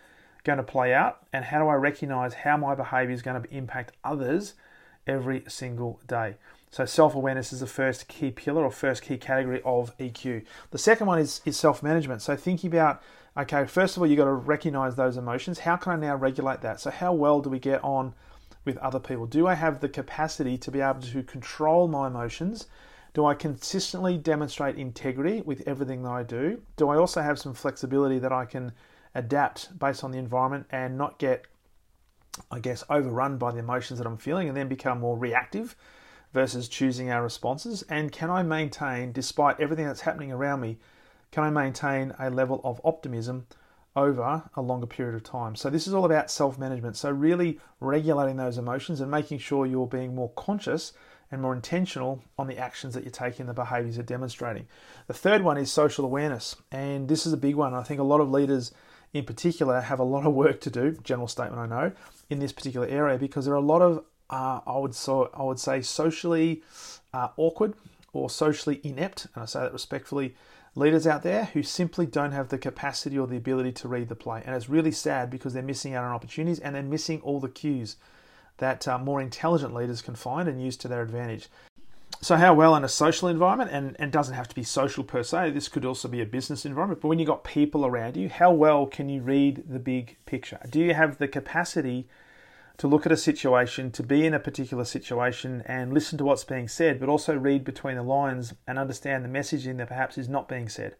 going 0.44 0.58
to 0.58 0.62
play 0.62 0.94
out? 0.94 1.26
And 1.32 1.46
how 1.46 1.60
do 1.60 1.68
I 1.68 1.74
recognize 1.74 2.34
how 2.34 2.56
my 2.56 2.74
behavior 2.74 3.14
is 3.14 3.22
going 3.22 3.42
to 3.42 3.54
impact 3.54 3.92
others 4.02 4.54
every 5.08 5.42
single 5.48 6.00
day. 6.06 6.34
So 6.70 6.84
self 6.84 7.14
awareness 7.14 7.52
is 7.52 7.60
the 7.60 7.66
first 7.66 8.06
key 8.08 8.30
pillar 8.30 8.62
or 8.62 8.70
first 8.70 9.02
key 9.02 9.16
category 9.16 9.62
of 9.64 9.96
EQ. 9.98 10.44
The 10.70 10.78
second 10.78 11.06
one 11.06 11.18
is, 11.18 11.40
is 11.44 11.56
self 11.56 11.82
management. 11.82 12.20
So 12.20 12.36
thinking 12.36 12.70
about, 12.70 13.02
okay, 13.36 13.66
first 13.66 13.96
of 13.96 14.02
all, 14.02 14.06
you've 14.06 14.18
got 14.18 14.26
to 14.26 14.32
recognize 14.32 14.94
those 14.94 15.16
emotions. 15.16 15.60
How 15.60 15.76
can 15.76 15.92
I 15.92 15.96
now 15.96 16.16
regulate 16.16 16.60
that? 16.60 16.78
So, 16.78 16.90
how 16.90 17.14
well 17.14 17.40
do 17.40 17.48
we 17.48 17.58
get 17.58 17.82
on 17.82 18.14
with 18.66 18.76
other 18.78 19.00
people? 19.00 19.26
Do 19.26 19.46
I 19.46 19.54
have 19.54 19.80
the 19.80 19.88
capacity 19.88 20.58
to 20.58 20.70
be 20.70 20.80
able 20.80 21.00
to 21.00 21.22
control 21.22 21.88
my 21.88 22.06
emotions? 22.06 22.66
Do 23.18 23.26
I 23.26 23.34
consistently 23.34 24.16
demonstrate 24.16 24.76
integrity 24.78 25.40
with 25.40 25.66
everything 25.66 26.04
that 26.04 26.10
I 26.12 26.22
do? 26.22 26.62
Do 26.76 26.88
I 26.88 26.96
also 26.98 27.20
have 27.20 27.36
some 27.36 27.52
flexibility 27.52 28.20
that 28.20 28.32
I 28.32 28.44
can 28.44 28.70
adapt 29.12 29.76
based 29.76 30.04
on 30.04 30.12
the 30.12 30.18
environment 30.18 30.66
and 30.70 30.96
not 30.96 31.18
get 31.18 31.44
I 32.52 32.60
guess, 32.60 32.84
overrun 32.88 33.36
by 33.36 33.50
the 33.50 33.58
emotions 33.58 33.98
that 33.98 34.06
I'm 34.06 34.18
feeling 34.18 34.46
and 34.46 34.56
then 34.56 34.68
become 34.68 35.00
more 35.00 35.18
reactive 35.18 35.74
versus 36.32 36.68
choosing 36.68 37.10
our 37.10 37.24
responses? 37.24 37.82
And 37.88 38.12
can 38.12 38.30
I 38.30 38.44
maintain, 38.44 39.10
despite 39.10 39.58
everything 39.58 39.86
that's 39.86 40.02
happening 40.02 40.30
around 40.30 40.60
me, 40.60 40.78
can 41.32 41.42
I 41.42 41.50
maintain 41.50 42.14
a 42.20 42.30
level 42.30 42.60
of 42.62 42.80
optimism 42.84 43.48
over 43.96 44.48
a 44.54 44.62
longer 44.62 44.86
period 44.86 45.16
of 45.16 45.24
time? 45.24 45.56
So, 45.56 45.70
this 45.70 45.88
is 45.88 45.92
all 45.92 46.04
about 46.04 46.30
self 46.30 46.56
management. 46.56 46.96
So, 46.96 47.10
really 47.10 47.58
regulating 47.80 48.36
those 48.36 48.58
emotions 48.58 49.00
and 49.00 49.10
making 49.10 49.38
sure 49.38 49.66
you're 49.66 49.88
being 49.88 50.14
more 50.14 50.30
conscious 50.36 50.92
and 51.30 51.42
more 51.42 51.54
intentional 51.54 52.22
on 52.38 52.46
the 52.46 52.58
actions 52.58 52.94
that 52.94 53.04
you're 53.04 53.10
taking, 53.10 53.46
the 53.46 53.54
behaviors 53.54 53.96
you're 53.96 54.04
demonstrating. 54.04 54.66
The 55.06 55.14
third 55.14 55.42
one 55.42 55.58
is 55.58 55.70
social 55.70 56.04
awareness. 56.04 56.56
And 56.72 57.08
this 57.08 57.26
is 57.26 57.32
a 57.32 57.36
big 57.36 57.54
one. 57.54 57.74
I 57.74 57.82
think 57.82 58.00
a 58.00 58.04
lot 58.04 58.20
of 58.20 58.30
leaders 58.30 58.72
in 59.12 59.24
particular 59.24 59.80
have 59.80 59.98
a 59.98 60.04
lot 60.04 60.26
of 60.26 60.34
work 60.34 60.60
to 60.62 60.70
do, 60.70 60.92
general 61.02 61.28
statement 61.28 61.60
I 61.60 61.66
know, 61.66 61.92
in 62.30 62.38
this 62.38 62.52
particular 62.52 62.86
area 62.86 63.18
because 63.18 63.44
there 63.44 63.54
are 63.54 63.58
a 63.58 63.60
lot 63.60 63.82
of, 63.82 64.04
uh, 64.30 64.60
I, 64.66 64.78
would 64.78 64.94
so, 64.94 65.30
I 65.34 65.42
would 65.42 65.58
say, 65.58 65.82
socially 65.82 66.62
uh, 67.12 67.28
awkward 67.36 67.74
or 68.12 68.30
socially 68.30 68.80
inept, 68.82 69.26
and 69.34 69.42
I 69.42 69.46
say 69.46 69.60
that 69.60 69.72
respectfully, 69.72 70.34
leaders 70.74 71.06
out 71.06 71.22
there 71.22 71.46
who 71.46 71.62
simply 71.62 72.06
don't 72.06 72.32
have 72.32 72.48
the 72.48 72.58
capacity 72.58 73.18
or 73.18 73.26
the 73.26 73.36
ability 73.36 73.72
to 73.72 73.88
read 73.88 74.08
the 74.08 74.14
play. 74.14 74.42
And 74.44 74.54
it's 74.54 74.68
really 74.68 74.92
sad 74.92 75.30
because 75.30 75.52
they're 75.52 75.62
missing 75.62 75.94
out 75.94 76.04
on 76.04 76.12
opportunities 76.12 76.58
and 76.58 76.74
they're 76.74 76.82
missing 76.82 77.20
all 77.22 77.40
the 77.40 77.48
cues 77.48 77.96
that 78.58 78.86
uh, 78.86 78.98
more 78.98 79.20
intelligent 79.20 79.74
leaders 79.74 80.02
can 80.02 80.14
find 80.14 80.48
and 80.48 80.62
use 80.62 80.76
to 80.78 80.88
their 80.88 81.02
advantage. 81.02 81.48
So, 82.20 82.36
how 82.36 82.52
well 82.52 82.74
in 82.74 82.82
a 82.82 82.88
social 82.88 83.28
environment, 83.28 83.70
and, 83.72 83.94
and 83.98 84.10
doesn't 84.10 84.34
have 84.34 84.48
to 84.48 84.54
be 84.54 84.64
social 84.64 85.04
per 85.04 85.22
se, 85.22 85.50
this 85.50 85.68
could 85.68 85.84
also 85.84 86.08
be 86.08 86.20
a 86.20 86.26
business 86.26 86.66
environment, 86.66 87.00
but 87.00 87.08
when 87.08 87.20
you've 87.20 87.28
got 87.28 87.44
people 87.44 87.86
around 87.86 88.16
you, 88.16 88.28
how 88.28 88.52
well 88.52 88.86
can 88.86 89.08
you 89.08 89.22
read 89.22 89.62
the 89.68 89.78
big 89.78 90.16
picture? 90.26 90.58
Do 90.68 90.80
you 90.80 90.94
have 90.94 91.18
the 91.18 91.28
capacity 91.28 92.08
to 92.78 92.88
look 92.88 93.06
at 93.06 93.12
a 93.12 93.16
situation, 93.16 93.92
to 93.92 94.02
be 94.02 94.26
in 94.26 94.34
a 94.34 94.40
particular 94.40 94.84
situation 94.84 95.62
and 95.66 95.92
listen 95.92 96.18
to 96.18 96.24
what's 96.24 96.44
being 96.44 96.66
said, 96.66 96.98
but 96.98 97.08
also 97.08 97.36
read 97.36 97.64
between 97.64 97.96
the 97.96 98.02
lines 98.02 98.54
and 98.66 98.78
understand 98.78 99.24
the 99.24 99.28
messaging 99.28 99.76
that 99.78 99.88
perhaps 99.88 100.18
is 100.18 100.28
not 100.28 100.48
being 100.48 100.68
said? 100.68 100.96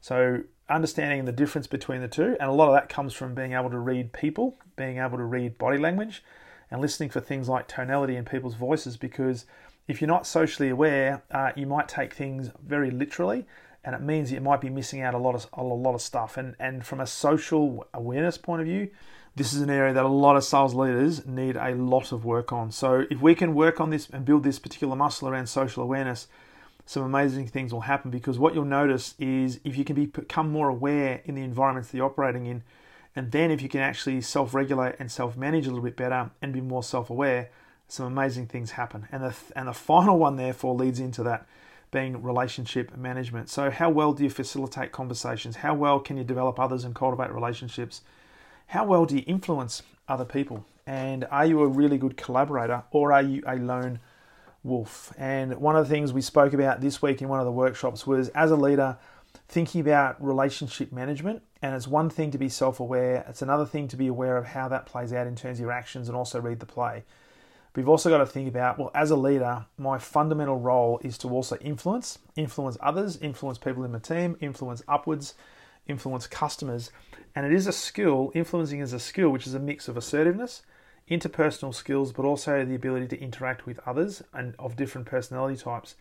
So, 0.00 0.42
understanding 0.68 1.26
the 1.26 1.32
difference 1.32 1.68
between 1.68 2.00
the 2.00 2.08
two, 2.08 2.36
and 2.40 2.50
a 2.50 2.52
lot 2.52 2.68
of 2.68 2.74
that 2.74 2.88
comes 2.88 3.12
from 3.12 3.34
being 3.34 3.52
able 3.52 3.70
to 3.70 3.78
read 3.78 4.12
people, 4.12 4.56
being 4.74 4.98
able 4.98 5.18
to 5.18 5.24
read 5.24 5.58
body 5.58 5.78
language, 5.78 6.24
and 6.70 6.80
listening 6.80 7.10
for 7.10 7.20
things 7.20 7.48
like 7.48 7.68
tonality 7.68 8.16
in 8.16 8.24
people's 8.24 8.54
voices 8.54 8.96
because 8.96 9.46
if 9.88 10.00
you're 10.00 10.08
not 10.08 10.26
socially 10.26 10.68
aware, 10.68 11.22
uh, 11.30 11.52
you 11.54 11.66
might 11.66 11.88
take 11.88 12.12
things 12.12 12.50
very 12.64 12.90
literally, 12.90 13.46
and 13.84 13.94
it 13.94 14.02
means 14.02 14.32
you 14.32 14.40
might 14.40 14.60
be 14.60 14.68
missing 14.68 15.00
out 15.00 15.14
a 15.14 15.18
lot 15.18 15.34
of 15.34 15.46
a 15.52 15.62
lot 15.62 15.94
of 15.94 16.02
stuff. 16.02 16.36
And 16.36 16.56
and 16.58 16.84
from 16.84 17.00
a 17.00 17.06
social 17.06 17.86
awareness 17.94 18.36
point 18.36 18.62
of 18.62 18.66
view, 18.66 18.90
this 19.36 19.52
is 19.52 19.60
an 19.60 19.70
area 19.70 19.92
that 19.94 20.04
a 20.04 20.08
lot 20.08 20.36
of 20.36 20.42
sales 20.42 20.74
leaders 20.74 21.24
need 21.24 21.56
a 21.56 21.74
lot 21.74 22.10
of 22.10 22.24
work 22.24 22.52
on. 22.52 22.72
So 22.72 23.04
if 23.10 23.20
we 23.20 23.34
can 23.34 23.54
work 23.54 23.80
on 23.80 23.90
this 23.90 24.08
and 24.10 24.24
build 24.24 24.42
this 24.42 24.58
particular 24.58 24.96
muscle 24.96 25.28
around 25.28 25.46
social 25.46 25.82
awareness, 25.82 26.26
some 26.84 27.02
amazing 27.02 27.46
things 27.48 27.72
will 27.72 27.82
happen 27.82 28.10
because 28.10 28.38
what 28.38 28.54
you'll 28.54 28.64
notice 28.64 29.14
is 29.18 29.60
if 29.64 29.76
you 29.76 29.84
can 29.84 29.94
be, 29.94 30.06
become 30.06 30.50
more 30.50 30.68
aware 30.68 31.20
in 31.24 31.34
the 31.34 31.42
environments 31.42 31.90
that 31.90 31.96
you're 31.96 32.06
operating 32.06 32.46
in, 32.46 32.62
and 33.16 33.32
then 33.32 33.50
if 33.50 33.62
you 33.62 33.68
can 33.68 33.80
actually 33.80 34.20
self-regulate 34.20 34.96
and 34.98 35.10
self-manage 35.10 35.66
a 35.66 35.70
little 35.70 35.82
bit 35.82 35.96
better 35.96 36.30
and 36.42 36.52
be 36.52 36.60
more 36.60 36.82
self-aware, 36.82 37.48
some 37.88 38.06
amazing 38.06 38.46
things 38.46 38.72
happen. 38.72 39.08
And 39.10 39.22
the, 39.24 39.34
and 39.56 39.68
the 39.68 39.72
final 39.72 40.18
one, 40.18 40.36
therefore, 40.36 40.74
leads 40.74 41.00
into 41.00 41.22
that 41.22 41.46
being 41.90 42.22
relationship 42.22 42.94
management. 42.96 43.48
So, 43.48 43.70
how 43.70 43.88
well 43.88 44.12
do 44.12 44.22
you 44.22 44.30
facilitate 44.30 44.92
conversations? 44.92 45.56
How 45.56 45.74
well 45.74 45.98
can 45.98 46.16
you 46.16 46.24
develop 46.24 46.60
others 46.60 46.84
and 46.84 46.94
cultivate 46.94 47.32
relationships? 47.32 48.02
How 48.68 48.84
well 48.84 49.06
do 49.06 49.16
you 49.16 49.24
influence 49.26 49.82
other 50.08 50.24
people? 50.24 50.66
And 50.86 51.26
are 51.30 51.46
you 51.46 51.62
a 51.62 51.66
really 51.66 51.98
good 51.98 52.16
collaborator 52.16 52.82
or 52.90 53.12
are 53.12 53.22
you 53.22 53.42
a 53.46 53.56
lone 53.56 54.00
wolf? 54.62 55.12
And 55.16 55.56
one 55.56 55.76
of 55.76 55.88
the 55.88 55.94
things 55.94 56.12
we 56.12 56.20
spoke 56.20 56.52
about 56.52 56.80
this 56.80 57.00
week 57.00 57.22
in 57.22 57.28
one 57.28 57.40
of 57.40 57.46
the 57.46 57.52
workshops 57.52 58.06
was 58.06 58.28
as 58.30 58.50
a 58.50 58.56
leader, 58.56 58.98
thinking 59.48 59.80
about 59.80 60.22
relationship 60.22 60.92
management. 60.92 61.42
And 61.62 61.74
it's 61.74 61.88
one 61.88 62.10
thing 62.10 62.30
to 62.30 62.38
be 62.38 62.48
self 62.48 62.80
aware, 62.80 63.24
it's 63.28 63.42
another 63.42 63.66
thing 63.66 63.88
to 63.88 63.96
be 63.96 64.06
aware 64.06 64.36
of 64.36 64.46
how 64.46 64.68
that 64.68 64.86
plays 64.86 65.12
out 65.12 65.26
in 65.26 65.36
terms 65.36 65.58
of 65.58 65.62
your 65.62 65.72
actions 65.72 66.08
and 66.08 66.16
also 66.16 66.40
read 66.40 66.60
the 66.60 66.66
play. 66.66 67.04
We've 67.74 67.88
also 67.88 68.08
got 68.08 68.18
to 68.18 68.26
think 68.26 68.48
about 68.48 68.78
well, 68.78 68.90
as 68.94 69.10
a 69.10 69.16
leader, 69.16 69.66
my 69.76 69.98
fundamental 69.98 70.58
role 70.58 70.98
is 71.02 71.18
to 71.18 71.28
also 71.28 71.56
influence, 71.58 72.18
influence 72.34 72.78
others, 72.80 73.18
influence 73.18 73.58
people 73.58 73.84
in 73.84 73.92
my 73.92 73.98
team, 73.98 74.36
influence 74.40 74.82
upwards, 74.88 75.34
influence 75.86 76.26
customers. 76.26 76.90
And 77.34 77.44
it 77.44 77.52
is 77.52 77.66
a 77.66 77.72
skill, 77.72 78.32
influencing 78.34 78.80
is 78.80 78.94
a 78.94 79.00
skill 79.00 79.28
which 79.28 79.46
is 79.46 79.52
a 79.52 79.58
mix 79.58 79.88
of 79.88 79.96
assertiveness, 79.96 80.62
interpersonal 81.10 81.74
skills, 81.74 82.12
but 82.12 82.24
also 82.24 82.64
the 82.64 82.74
ability 82.74 83.08
to 83.08 83.20
interact 83.20 83.66
with 83.66 83.78
others 83.86 84.22
and 84.32 84.54
of 84.58 84.76
different 84.76 85.06
personality 85.06 85.56
types, 85.56 85.96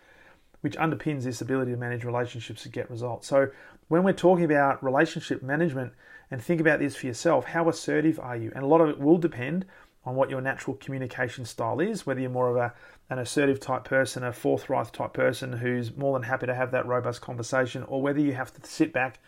which 0.66 0.78
underpins 0.78 1.22
this 1.22 1.42
ability 1.42 1.70
to 1.70 1.78
manage 1.78 2.04
relationships 2.04 2.64
to 2.64 2.70
get 2.70 2.90
results. 2.90 3.28
So 3.28 3.50
when 3.88 4.02
we're 4.02 4.14
talking 4.14 4.46
about 4.46 4.84
relationship 4.84 5.44
management 5.44 5.94
and 6.32 6.42
think 6.42 6.60
about 6.60 6.80
this 6.80 6.96
for 6.96 7.06
yourself, 7.06 7.46
how 7.46 7.70
assertive 7.70 8.20
are 8.20 8.36
you? 8.36 8.52
And 8.56 8.64
a 8.64 8.68
lot 8.68 8.82
of 8.82 8.90
it 8.90 9.00
will 9.00 9.20
depend 9.20 9.68
on 10.06 10.16
what 10.16 10.32
your 10.32 10.42
natural 10.42 10.76
communication 10.78 11.46
style 11.46 11.80
is, 11.80 12.08
whether 12.08 12.20
you're 12.20 12.32
more 12.32 12.50
of 12.50 12.56
a, 12.56 12.74
an 13.12 13.20
assertive 13.20 13.60
type 13.60 13.84
person, 13.84 14.24
a 14.24 14.34
forthright 14.34 14.92
type 14.92 15.14
person 15.14 15.54
who's 15.54 15.96
more 15.96 16.18
than 16.18 16.28
happy 16.28 16.48
to 16.48 16.56
have 16.56 16.72
that 16.72 16.88
robust 16.88 17.22
conversation, 17.22 17.84
or 17.84 18.02
whether 18.02 18.20
you 18.20 18.34
have 18.34 18.52
to 18.52 18.68
sit 18.68 18.92
back 18.92 19.20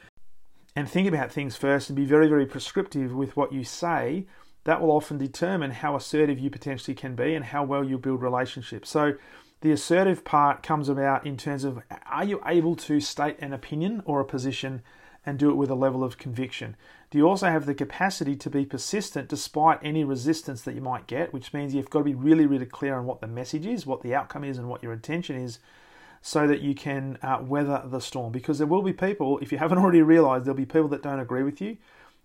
and 0.76 0.90
think 0.90 1.08
about 1.08 1.32
things 1.32 1.56
first 1.56 1.88
and 1.88 1.96
be 1.96 2.06
very, 2.06 2.28
very 2.28 2.48
prescriptive 2.48 3.14
with 3.14 3.38
what 3.38 3.54
you 3.54 3.64
say. 3.64 4.26
That 4.64 4.82
will 4.82 4.90
often 4.92 5.20
determine 5.20 5.70
how 5.70 5.96
assertive 5.96 6.40
you 6.40 6.50
potentially 6.50 6.96
can 6.96 7.14
be 7.14 7.36
and 7.36 7.46
how 7.46 7.64
well 7.64 7.84
you 7.84 8.00
build 8.00 8.24
relationships. 8.24 8.90
So, 8.90 9.14
the 9.62 9.72
assertive 9.72 10.24
part 10.24 10.62
comes 10.62 10.88
about 10.88 11.26
in 11.26 11.38
terms 11.38 11.64
of 11.64 11.82
are 12.10 12.24
you 12.24 12.42
able 12.46 12.76
to 12.76 13.00
state 13.00 13.40
an 13.40 13.54
opinion 13.54 14.04
or 14.06 14.20
a 14.20 14.26
position 14.26 14.82
and 15.26 15.40
do 15.40 15.50
it 15.50 15.56
with 15.56 15.70
a 15.70 15.76
level 15.76 16.04
of 16.04 16.18
conviction? 16.18 16.76
Do 17.10 17.18
you 17.18 17.28
also 17.28 17.48
have 17.48 17.66
the 17.66 17.74
capacity 17.74 18.36
to 18.36 18.50
be 18.50 18.66
persistent 18.66 19.30
despite 19.30 19.80
any 19.82 20.04
resistance 20.04 20.62
that 20.62 20.76
you 20.76 20.82
might 20.82 21.08
get, 21.08 21.34
which 21.34 21.54
means 21.54 21.74
you've 21.74 21.90
got 21.90 22.00
to 22.00 22.06
be 22.06 22.14
really, 22.14 22.46
really 22.46 22.66
clear 22.66 22.96
on 22.96 23.06
what 23.06 23.22
the 23.22 23.28
message 23.28 23.66
is, 23.66 23.86
what 23.86 24.02
the 24.02 24.14
outcome 24.14 24.44
is, 24.44 24.58
and 24.58 24.70
what 24.70 24.84
your 24.84 24.94
intention 24.94 25.36
is 25.36 25.60
so 26.22 26.48
that 26.48 26.62
you 26.62 26.76
can 26.76 27.18
uh, 27.22 27.40
weather 27.42 27.82
the 27.86 28.00
storm? 28.00 28.32
Because 28.32 28.58
there 28.58 28.68
will 28.68 28.82
be 28.82 28.94
people, 28.94 29.40
if 29.40 29.52
you 29.52 29.58
haven't 29.58 29.78
already 29.80 30.02
realized, 30.02 30.46
there'll 30.46 30.58
be 30.58 30.66
people 30.66 30.90
that 30.90 31.02
don't 31.02 31.20
agree 31.20 31.44
with 31.44 31.62
you, 31.62 31.78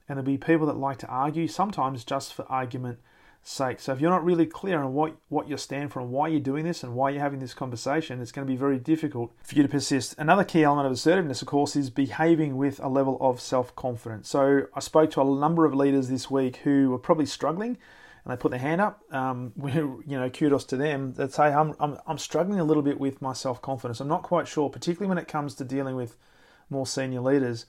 and 0.08 0.18
there'll 0.18 0.22
be 0.22 0.36
people 0.36 0.66
that 0.66 0.76
like 0.76 0.98
to 0.98 1.06
argue, 1.06 1.48
sometimes 1.48 2.04
just 2.04 2.34
for 2.34 2.44
argument 2.50 2.98
sake. 3.42 3.80
So 3.80 3.92
if 3.92 4.00
you're 4.00 4.10
not 4.10 4.24
really 4.24 4.46
clear 4.46 4.82
on 4.82 4.94
what, 4.94 5.16
what 5.28 5.48
you 5.48 5.56
stand 5.56 5.92
for 5.92 6.00
and 6.00 6.10
why 6.10 6.28
you're 6.28 6.40
doing 6.40 6.64
this 6.64 6.82
and 6.82 6.94
why 6.94 7.10
you're 7.10 7.20
having 7.20 7.40
this 7.40 7.54
conversation, 7.54 8.20
it's 8.20 8.32
going 8.32 8.46
to 8.46 8.50
be 8.50 8.56
very 8.56 8.78
difficult 8.78 9.32
for 9.42 9.56
you 9.56 9.62
to 9.62 9.68
persist. 9.68 10.14
Another 10.16 10.44
key 10.44 10.62
element 10.62 10.86
of 10.86 10.92
assertiveness, 10.92 11.42
of 11.42 11.48
course, 11.48 11.74
is 11.74 11.90
behaving 11.90 12.56
with 12.56 12.78
a 12.80 12.88
level 12.88 13.18
of 13.20 13.40
self-confidence. 13.40 14.28
So 14.28 14.66
I 14.74 14.80
spoke 14.80 15.10
to 15.12 15.22
a 15.22 15.24
number 15.24 15.64
of 15.64 15.74
leaders 15.74 16.08
this 16.08 16.30
week 16.30 16.56
who 16.58 16.90
were 16.90 16.98
probably 16.98 17.26
struggling 17.26 17.78
and 18.24 18.32
they 18.32 18.36
put 18.36 18.52
their 18.52 18.60
hand 18.60 18.80
up. 18.80 19.02
Um, 19.12 19.52
we, 19.56 19.72
you 19.72 20.02
know, 20.06 20.30
kudos 20.30 20.64
to 20.66 20.76
them. 20.76 21.14
That 21.14 21.32
say, 21.32 21.44
I'm, 21.44 21.74
I'm, 21.80 21.98
I'm 22.06 22.18
struggling 22.18 22.60
a 22.60 22.64
little 22.64 22.82
bit 22.82 23.00
with 23.00 23.20
my 23.20 23.32
self-confidence. 23.32 24.00
I'm 24.00 24.08
not 24.08 24.22
quite 24.22 24.46
sure, 24.46 24.70
particularly 24.70 25.08
when 25.08 25.18
it 25.18 25.28
comes 25.28 25.54
to 25.56 25.64
dealing 25.64 25.96
with 25.96 26.16
more 26.70 26.86
senior 26.86 27.20
leaders. 27.20 27.66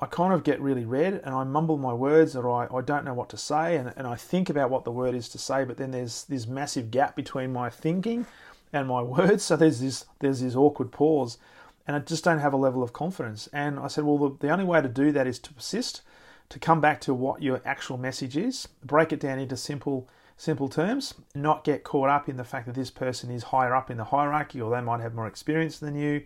I 0.00 0.06
kind 0.06 0.32
of 0.32 0.44
get 0.44 0.60
really 0.60 0.84
red 0.84 1.20
and 1.24 1.34
I 1.34 1.42
mumble 1.44 1.76
my 1.76 1.92
words 1.92 2.36
or 2.36 2.48
I, 2.48 2.68
I 2.72 2.82
don't 2.82 3.04
know 3.04 3.14
what 3.14 3.28
to 3.30 3.36
say 3.36 3.76
and, 3.76 3.92
and 3.96 4.06
I 4.06 4.14
think 4.14 4.48
about 4.48 4.70
what 4.70 4.84
the 4.84 4.92
word 4.92 5.14
is 5.14 5.28
to 5.30 5.38
say, 5.38 5.64
but 5.64 5.76
then 5.76 5.90
there's 5.90 6.24
this 6.24 6.46
massive 6.46 6.90
gap 6.90 7.16
between 7.16 7.52
my 7.52 7.68
thinking 7.68 8.26
and 8.72 8.86
my 8.86 9.02
words. 9.16 9.42
So 9.42 9.56
there's 9.56 9.80
this 9.80 10.04
there's 10.20 10.40
this 10.40 10.54
awkward 10.54 10.92
pause 10.92 11.38
and 11.86 11.96
I 11.96 12.00
just 12.00 12.22
don't 12.22 12.38
have 12.38 12.52
a 12.52 12.58
level 12.58 12.82
of 12.82 12.92
confidence. 12.92 13.48
And 13.52 13.80
I 13.80 13.88
said, 13.88 14.04
well, 14.04 14.18
the, 14.18 14.36
the 14.46 14.50
only 14.50 14.64
way 14.64 14.80
to 14.80 14.88
do 14.88 15.10
that 15.12 15.26
is 15.26 15.38
to 15.40 15.54
persist, 15.54 16.02
to 16.50 16.58
come 16.58 16.80
back 16.80 17.00
to 17.02 17.14
what 17.14 17.42
your 17.42 17.62
actual 17.64 17.96
message 17.96 18.36
is, 18.36 18.68
break 18.84 19.12
it 19.12 19.20
down 19.20 19.38
into 19.38 19.56
simple 19.56 20.08
simple 20.36 20.68
terms, 20.68 21.14
not 21.34 21.64
get 21.64 21.82
caught 21.82 22.08
up 22.08 22.28
in 22.28 22.36
the 22.36 22.44
fact 22.44 22.66
that 22.66 22.76
this 22.76 22.92
person 22.92 23.28
is 23.28 23.44
higher 23.44 23.74
up 23.74 23.90
in 23.90 23.96
the 23.96 24.04
hierarchy 24.04 24.60
or 24.60 24.70
they 24.70 24.80
might 24.80 25.00
have 25.00 25.12
more 25.12 25.26
experience 25.26 25.80
than 25.80 25.96
you 25.96 26.22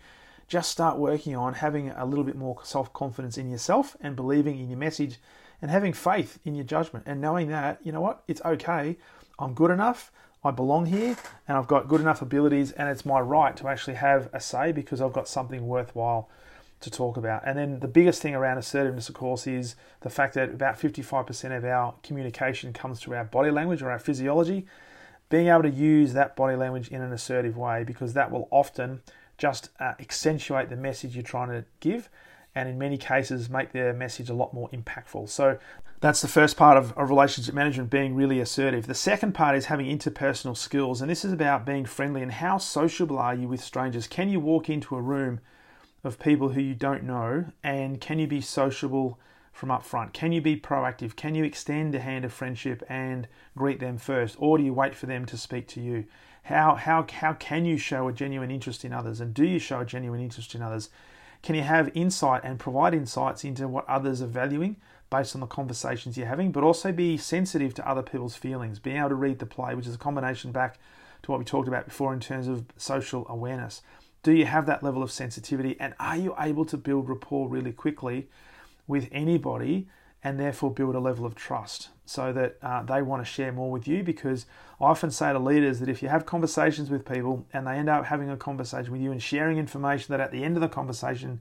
just 0.48 0.70
start 0.70 0.98
working 0.98 1.36
on 1.36 1.54
having 1.54 1.90
a 1.90 2.04
little 2.04 2.24
bit 2.24 2.36
more 2.36 2.58
self 2.62 2.92
confidence 2.92 3.38
in 3.38 3.50
yourself 3.50 3.96
and 4.00 4.16
believing 4.16 4.58
in 4.58 4.68
your 4.68 4.78
message 4.78 5.18
and 5.60 5.70
having 5.70 5.92
faith 5.92 6.38
in 6.44 6.54
your 6.54 6.64
judgment 6.64 7.04
and 7.06 7.20
knowing 7.20 7.48
that, 7.48 7.78
you 7.82 7.92
know 7.92 8.00
what, 8.00 8.22
it's 8.26 8.42
okay. 8.44 8.96
I'm 9.38 9.54
good 9.54 9.70
enough. 9.70 10.10
I 10.44 10.50
belong 10.50 10.86
here 10.86 11.16
and 11.46 11.56
I've 11.56 11.68
got 11.68 11.86
good 11.86 12.00
enough 12.00 12.20
abilities 12.20 12.72
and 12.72 12.88
it's 12.88 13.06
my 13.06 13.20
right 13.20 13.56
to 13.56 13.68
actually 13.68 13.94
have 13.94 14.28
a 14.32 14.40
say 14.40 14.72
because 14.72 15.00
I've 15.00 15.12
got 15.12 15.28
something 15.28 15.66
worthwhile 15.68 16.28
to 16.80 16.90
talk 16.90 17.16
about. 17.16 17.42
And 17.46 17.56
then 17.56 17.78
the 17.78 17.88
biggest 17.88 18.20
thing 18.20 18.34
around 18.34 18.58
assertiveness, 18.58 19.08
of 19.08 19.14
course, 19.14 19.46
is 19.46 19.76
the 20.00 20.10
fact 20.10 20.34
that 20.34 20.50
about 20.50 20.78
55% 20.78 21.56
of 21.56 21.64
our 21.64 21.94
communication 22.02 22.72
comes 22.72 23.00
through 23.00 23.16
our 23.16 23.24
body 23.24 23.52
language 23.52 23.82
or 23.82 23.90
our 23.90 24.00
physiology. 24.00 24.66
Being 25.28 25.46
able 25.46 25.62
to 25.62 25.70
use 25.70 26.12
that 26.12 26.34
body 26.36 26.56
language 26.56 26.88
in 26.88 27.00
an 27.00 27.12
assertive 27.12 27.56
way 27.56 27.84
because 27.84 28.12
that 28.14 28.30
will 28.30 28.48
often 28.50 29.00
just 29.42 29.70
uh, 29.80 29.94
accentuate 29.98 30.68
the 30.68 30.76
message 30.76 31.16
you're 31.16 31.22
trying 31.24 31.48
to 31.48 31.64
give, 31.80 32.08
and 32.54 32.68
in 32.68 32.78
many 32.78 32.96
cases, 32.96 33.50
make 33.50 33.72
their 33.72 33.92
message 33.92 34.30
a 34.30 34.34
lot 34.34 34.54
more 34.54 34.68
impactful. 34.68 35.28
So, 35.28 35.58
that's 35.98 36.20
the 36.20 36.28
first 36.28 36.56
part 36.56 36.76
of, 36.76 36.96
of 36.96 37.10
relationship 37.10 37.52
management 37.52 37.90
being 37.90 38.14
really 38.14 38.38
assertive. 38.38 38.86
The 38.86 38.94
second 38.94 39.32
part 39.32 39.56
is 39.56 39.64
having 39.64 39.86
interpersonal 39.86 40.56
skills, 40.56 41.00
and 41.00 41.10
this 41.10 41.24
is 41.24 41.32
about 41.32 41.66
being 41.66 41.86
friendly 41.86 42.22
and 42.22 42.30
how 42.30 42.58
sociable 42.58 43.18
are 43.18 43.34
you 43.34 43.48
with 43.48 43.60
strangers? 43.60 44.06
Can 44.06 44.28
you 44.28 44.38
walk 44.38 44.70
into 44.70 44.94
a 44.94 45.00
room 45.00 45.40
of 46.04 46.20
people 46.20 46.50
who 46.50 46.60
you 46.60 46.76
don't 46.76 47.02
know, 47.02 47.46
and 47.64 48.00
can 48.00 48.20
you 48.20 48.28
be 48.28 48.40
sociable? 48.40 49.18
From 49.52 49.70
up 49.70 49.84
front? 49.84 50.12
Can 50.12 50.32
you 50.32 50.40
be 50.40 50.56
proactive? 50.56 51.14
Can 51.14 51.34
you 51.34 51.44
extend 51.44 51.94
a 51.94 52.00
hand 52.00 52.24
of 52.24 52.32
friendship 52.32 52.82
and 52.88 53.28
greet 53.56 53.80
them 53.80 53.98
first? 53.98 54.36
Or 54.38 54.58
do 54.58 54.64
you 54.64 54.72
wait 54.72 54.94
for 54.94 55.06
them 55.06 55.26
to 55.26 55.36
speak 55.36 55.68
to 55.68 55.80
you? 55.80 56.06
How, 56.44 56.74
how, 56.74 57.06
how 57.12 57.34
can 57.34 57.64
you 57.64 57.76
show 57.76 58.08
a 58.08 58.12
genuine 58.12 58.50
interest 58.50 58.84
in 58.84 58.92
others? 58.92 59.20
And 59.20 59.32
do 59.32 59.44
you 59.44 59.58
show 59.58 59.80
a 59.80 59.86
genuine 59.86 60.20
interest 60.20 60.54
in 60.54 60.62
others? 60.62 60.88
Can 61.42 61.54
you 61.54 61.62
have 61.62 61.90
insight 61.94 62.42
and 62.44 62.58
provide 62.58 62.94
insights 62.94 63.44
into 63.44 63.68
what 63.68 63.88
others 63.88 64.22
are 64.22 64.26
valuing 64.26 64.76
based 65.10 65.34
on 65.34 65.40
the 65.40 65.46
conversations 65.46 66.16
you're 66.16 66.26
having, 66.26 66.50
but 66.50 66.64
also 66.64 66.90
be 66.90 67.18
sensitive 67.18 67.74
to 67.74 67.88
other 67.88 68.02
people's 68.02 68.34
feelings, 68.34 68.78
being 68.78 68.96
able 68.96 69.10
to 69.10 69.14
read 69.14 69.38
the 69.38 69.46
play, 69.46 69.74
which 69.74 69.86
is 69.86 69.94
a 69.94 69.98
combination 69.98 70.52
back 70.52 70.78
to 71.22 71.30
what 71.30 71.38
we 71.38 71.44
talked 71.44 71.68
about 71.68 71.84
before 71.84 72.14
in 72.14 72.20
terms 72.20 72.48
of 72.48 72.64
social 72.76 73.26
awareness. 73.28 73.82
Do 74.22 74.32
you 74.32 74.46
have 74.46 74.66
that 74.66 74.82
level 74.82 75.02
of 75.02 75.12
sensitivity 75.12 75.76
and 75.78 75.94
are 76.00 76.16
you 76.16 76.34
able 76.38 76.64
to 76.64 76.76
build 76.76 77.08
rapport 77.08 77.48
really 77.48 77.72
quickly 77.72 78.28
with 78.86 79.08
anybody 79.12 79.88
and 80.24 80.38
therefore 80.38 80.70
build 80.70 80.94
a 80.94 81.00
level 81.00 81.26
of 81.26 81.34
trust 81.34 81.88
so 82.04 82.32
that 82.32 82.56
uh, 82.62 82.82
they 82.82 83.02
want 83.02 83.24
to 83.24 83.30
share 83.30 83.52
more 83.52 83.70
with 83.70 83.88
you. 83.88 84.02
Because 84.02 84.46
I 84.80 84.84
often 84.84 85.10
say 85.10 85.32
to 85.32 85.38
leaders 85.38 85.80
that 85.80 85.88
if 85.88 86.02
you 86.02 86.08
have 86.08 86.26
conversations 86.26 86.90
with 86.90 87.04
people 87.04 87.46
and 87.52 87.66
they 87.66 87.72
end 87.72 87.88
up 87.88 88.06
having 88.06 88.30
a 88.30 88.36
conversation 88.36 88.92
with 88.92 89.00
you 89.00 89.10
and 89.10 89.22
sharing 89.22 89.58
information 89.58 90.12
that 90.12 90.20
at 90.20 90.30
the 90.30 90.44
end 90.44 90.56
of 90.56 90.60
the 90.60 90.68
conversation 90.68 91.40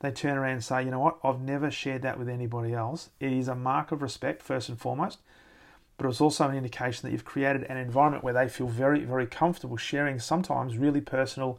they 0.00 0.10
turn 0.10 0.36
around 0.36 0.52
and 0.52 0.64
say, 0.64 0.84
you 0.84 0.90
know 0.90 1.00
what, 1.00 1.18
I've 1.24 1.40
never 1.40 1.70
shared 1.70 2.02
that 2.02 2.18
with 2.18 2.28
anybody 2.28 2.74
else. 2.74 3.10
It 3.18 3.32
is 3.32 3.48
a 3.48 3.54
mark 3.54 3.92
of 3.92 4.02
respect, 4.02 4.42
first 4.42 4.68
and 4.68 4.78
foremost, 4.78 5.20
but 5.96 6.06
it's 6.06 6.20
also 6.20 6.48
an 6.48 6.56
indication 6.56 7.06
that 7.06 7.12
you've 7.12 7.24
created 7.24 7.64
an 7.64 7.78
environment 7.78 8.22
where 8.22 8.34
they 8.34 8.48
feel 8.48 8.66
very, 8.66 9.04
very 9.04 9.26
comfortable 9.26 9.78
sharing 9.78 10.18
sometimes 10.18 10.76
really 10.76 11.00
personal 11.00 11.58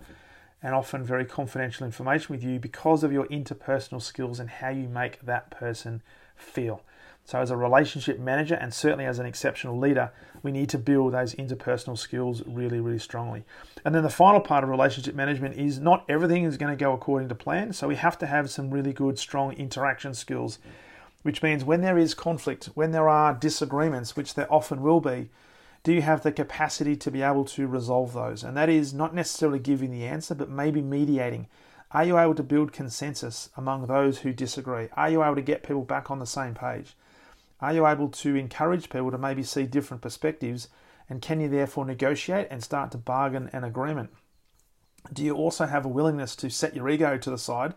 and 0.61 0.73
often 0.73 1.03
very 1.03 1.25
confidential 1.25 1.85
information 1.85 2.33
with 2.33 2.43
you 2.43 2.59
because 2.59 3.03
of 3.03 3.11
your 3.11 3.27
interpersonal 3.27 4.01
skills 4.01 4.39
and 4.39 4.49
how 4.49 4.69
you 4.69 4.87
make 4.87 5.21
that 5.21 5.51
person 5.51 6.01
feel. 6.35 6.81
So, 7.27 7.41
as 7.41 7.51
a 7.51 7.57
relationship 7.57 8.19
manager 8.19 8.55
and 8.55 8.73
certainly 8.73 9.05
as 9.05 9.19
an 9.19 9.25
exceptional 9.25 9.77
leader, 9.77 10.11
we 10.43 10.51
need 10.53 10.69
to 10.69 10.77
build 10.77 11.13
those 11.13 11.35
interpersonal 11.35 11.97
skills 11.97 12.41
really, 12.47 12.79
really 12.79 12.99
strongly. 12.99 13.43
And 13.83 13.93
then 13.93 14.03
the 14.03 14.09
final 14.09 14.39
part 14.39 14.63
of 14.63 14.69
relationship 14.69 15.13
management 15.13 15.57
is 15.57 15.77
not 15.77 16.05
everything 16.07 16.45
is 16.45 16.55
going 16.55 16.71
to 16.71 16.81
go 16.81 16.93
according 16.93 17.27
to 17.27 17.35
plan. 17.35 17.73
So, 17.73 17.89
we 17.89 17.97
have 17.97 18.17
to 18.19 18.27
have 18.27 18.49
some 18.49 18.71
really 18.71 18.93
good, 18.93 19.19
strong 19.19 19.51
interaction 19.53 20.13
skills, 20.13 20.59
which 21.23 21.43
means 21.43 21.65
when 21.65 21.81
there 21.81 21.97
is 21.97 22.13
conflict, 22.13 22.69
when 22.75 22.91
there 22.91 23.09
are 23.09 23.33
disagreements, 23.33 24.15
which 24.15 24.35
there 24.35 24.51
often 24.51 24.81
will 24.81 25.01
be, 25.01 25.29
do 25.87 25.93
you 25.93 26.01
have 26.01 26.21
the 26.21 26.33
capacity 26.33 26.97
to 26.97 27.09
be 27.09 27.21
able 27.21 27.45
to 27.45 27.65
resolve 27.65 28.11
those? 28.11 28.43
And 28.43 28.57
that 28.57 28.67
is 28.67 28.93
not 28.93 29.15
necessarily 29.15 29.57
giving 29.57 29.89
the 29.89 30.03
answer, 30.03 30.35
but 30.35 30.49
maybe 30.49 30.81
mediating. 30.81 31.47
Are 31.91 32.03
you 32.03 32.19
able 32.19 32.35
to 32.35 32.43
build 32.43 32.73
consensus 32.73 33.49
among 33.55 33.87
those 33.87 34.17
who 34.17 34.33
disagree? 34.33 34.89
Are 34.97 35.09
you 35.09 35.23
able 35.23 35.35
to 35.35 35.41
get 35.41 35.63
people 35.63 35.83
back 35.83 36.11
on 36.11 36.19
the 36.19 36.25
same 36.25 36.55
page? 36.55 36.97
Are 37.61 37.73
you 37.73 37.87
able 37.87 38.09
to 38.09 38.35
encourage 38.35 38.89
people 38.89 39.11
to 39.11 39.17
maybe 39.17 39.43
see 39.43 39.65
different 39.65 40.03
perspectives? 40.03 40.67
And 41.09 41.21
can 41.21 41.39
you 41.39 41.47
therefore 41.47 41.85
negotiate 41.85 42.49
and 42.51 42.61
start 42.61 42.91
to 42.91 42.97
bargain 42.97 43.49
an 43.53 43.63
agreement? 43.63 44.09
Do 45.13 45.23
you 45.23 45.35
also 45.35 45.67
have 45.67 45.85
a 45.85 45.87
willingness 45.87 46.35
to 46.35 46.49
set 46.49 46.75
your 46.75 46.89
ego 46.89 47.17
to 47.17 47.29
the 47.29 47.37
side 47.37 47.75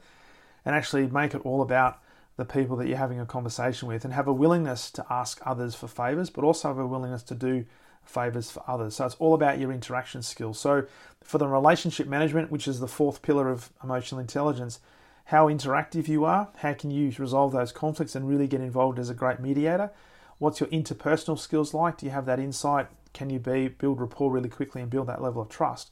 and 0.64 0.74
actually 0.74 1.06
make 1.06 1.32
it 1.32 1.46
all 1.46 1.62
about 1.62 2.00
the 2.36 2.44
people 2.44 2.76
that 2.78 2.88
you're 2.88 2.98
having 2.98 3.20
a 3.20 3.24
conversation 3.24 3.86
with 3.86 4.04
and 4.04 4.12
have 4.14 4.26
a 4.26 4.32
willingness 4.32 4.90
to 4.90 5.06
ask 5.08 5.40
others 5.46 5.76
for 5.76 5.86
favors, 5.86 6.28
but 6.28 6.42
also 6.42 6.66
have 6.66 6.78
a 6.78 6.86
willingness 6.88 7.22
to 7.22 7.36
do 7.36 7.66
favors 8.10 8.50
for 8.50 8.62
others. 8.66 8.96
So 8.96 9.06
it's 9.06 9.14
all 9.16 9.34
about 9.34 9.58
your 9.58 9.72
interaction 9.72 10.22
skills. 10.22 10.58
So 10.58 10.84
for 11.22 11.38
the 11.38 11.48
relationship 11.48 12.06
management, 12.06 12.50
which 12.50 12.68
is 12.68 12.80
the 12.80 12.88
fourth 12.88 13.22
pillar 13.22 13.48
of 13.48 13.70
emotional 13.82 14.20
intelligence, 14.20 14.80
how 15.26 15.46
interactive 15.46 16.08
you 16.08 16.24
are, 16.24 16.48
how 16.58 16.74
can 16.74 16.90
you 16.90 17.12
resolve 17.18 17.52
those 17.52 17.72
conflicts 17.72 18.16
and 18.16 18.28
really 18.28 18.48
get 18.48 18.60
involved 18.60 18.98
as 18.98 19.08
a 19.08 19.14
great 19.14 19.38
mediator? 19.38 19.90
What's 20.38 20.58
your 20.58 20.68
interpersonal 20.70 21.38
skills 21.38 21.72
like? 21.72 21.98
Do 21.98 22.06
you 22.06 22.12
have 22.12 22.26
that 22.26 22.40
insight? 22.40 22.88
Can 23.12 23.30
you 23.30 23.38
be 23.38 23.68
build 23.68 24.00
rapport 24.00 24.32
really 24.32 24.48
quickly 24.48 24.82
and 24.82 24.90
build 24.90 25.06
that 25.06 25.22
level 25.22 25.42
of 25.42 25.48
trust? 25.48 25.90